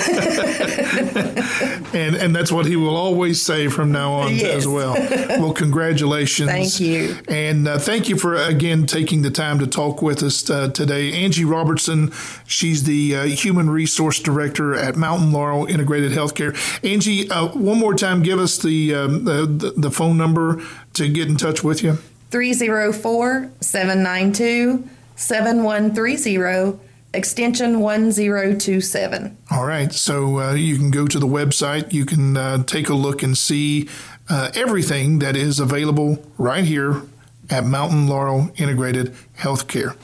and 1.97 2.17
and 2.17 2.35
that's 2.35 2.53
what 2.53 2.67
he 2.67 2.77
will 2.77 2.97
always 2.97 3.41
say 3.41 3.69
from 3.69 3.93
now 3.93 4.13
on 4.13 4.35
yes. 4.35 4.57
as 4.59 4.69
well. 4.69 4.95
Well, 5.41 5.53
congratulations. 5.53 6.51
Thank 6.51 6.81
you. 6.81 7.17
And 7.29 7.69
uh, 7.69 7.79
thank 7.79 8.09
you 8.09 8.17
for, 8.17 8.35
again, 8.37 8.87
taking 8.87 9.23
the 9.23 9.31
time 9.31 9.59
to 9.59 9.67
talk 9.67 10.03
with 10.03 10.23
us 10.23 10.49
uh, 10.51 10.69
today. 10.69 11.13
Angie 11.13 11.45
Robertson, 11.45 12.13
she's 12.47 12.85
the 12.85 13.17
uh, 13.17 13.23
Human 13.25 13.71
Resource 13.71 14.21
Director 14.21 14.75
at 14.75 14.97
Mountain 14.97 15.33
Laurel 15.33 15.67
Integrated 15.67 16.13
Healthcare. 16.13 16.57
Angie, 16.85 17.31
uh, 17.31 17.49
one 17.49 17.79
more 17.79 17.95
time, 17.95 18.23
give 18.23 18.39
us 18.39 18.59
the, 18.59 18.95
um, 18.95 19.25
the, 19.25 19.73
the 19.77 19.91
phone 19.91 20.17
number 20.17 20.63
to 20.95 21.09
get 21.09 21.29
in 21.29 21.37
touch 21.37 21.63
with 21.63 21.83
you. 21.83 21.99
304 22.31 23.51
792 23.61 24.89
7130, 25.17 26.79
extension 27.13 27.81
1027. 27.81 29.37
All 29.51 29.67
right. 29.67 29.93
So 29.93 30.39
uh, 30.39 30.55
you 30.55 30.79
can 30.79 30.91
go 30.91 31.07
to 31.07 31.19
the 31.19 31.27
website, 31.27 31.93
you 31.93 32.07
can 32.07 32.37
uh, 32.37 32.63
take 32.65 32.89
a 32.89 32.95
look 32.95 33.23
and 33.23 33.37
see 33.37 33.89
uh, 34.29 34.51
everything 34.55 35.19
that 35.19 35.37
is 35.37 35.61
available 35.61 36.25
right 36.39 36.65
here 36.65 37.03
at 37.51 37.65
Mountain 37.65 38.07
Laurel 38.07 38.51
Integrated 38.57 39.15
Healthcare. 39.39 39.97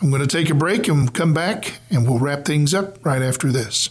I'm 0.00 0.10
going 0.10 0.22
to 0.22 0.28
take 0.28 0.50
a 0.50 0.54
break 0.54 0.88
and 0.88 1.12
come 1.12 1.34
back, 1.34 1.78
and 1.90 2.06
we'll 2.06 2.18
wrap 2.18 2.44
things 2.44 2.74
up 2.74 3.04
right 3.04 3.22
after 3.22 3.50
this. 3.50 3.90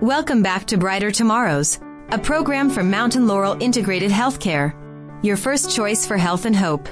Welcome 0.00 0.42
back 0.42 0.64
to 0.68 0.78
Brighter 0.78 1.10
Tomorrows, 1.10 1.78
a 2.08 2.18
program 2.18 2.70
from 2.70 2.90
Mountain 2.90 3.26
Laurel 3.26 3.58
Integrated 3.60 4.10
Healthcare, 4.10 4.72
your 5.22 5.36
first 5.36 5.76
choice 5.76 6.06
for 6.06 6.16
health 6.16 6.46
and 6.46 6.56
hope. 6.56 6.88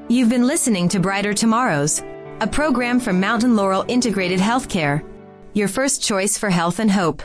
You've 0.09 0.29
been 0.29 0.45
listening 0.45 0.89
to 0.89 0.99
Brighter 0.99 1.33
Tomorrows, 1.33 2.01
a 2.41 2.47
program 2.47 2.99
from 2.99 3.19
Mountain 3.19 3.55
Laurel 3.55 3.85
Integrated 3.87 4.39
Healthcare, 4.39 5.03
your 5.53 5.67
first 5.67 6.01
choice 6.01 6.39
for 6.39 6.49
health 6.49 6.79
and 6.79 6.89
hope. 6.89 7.21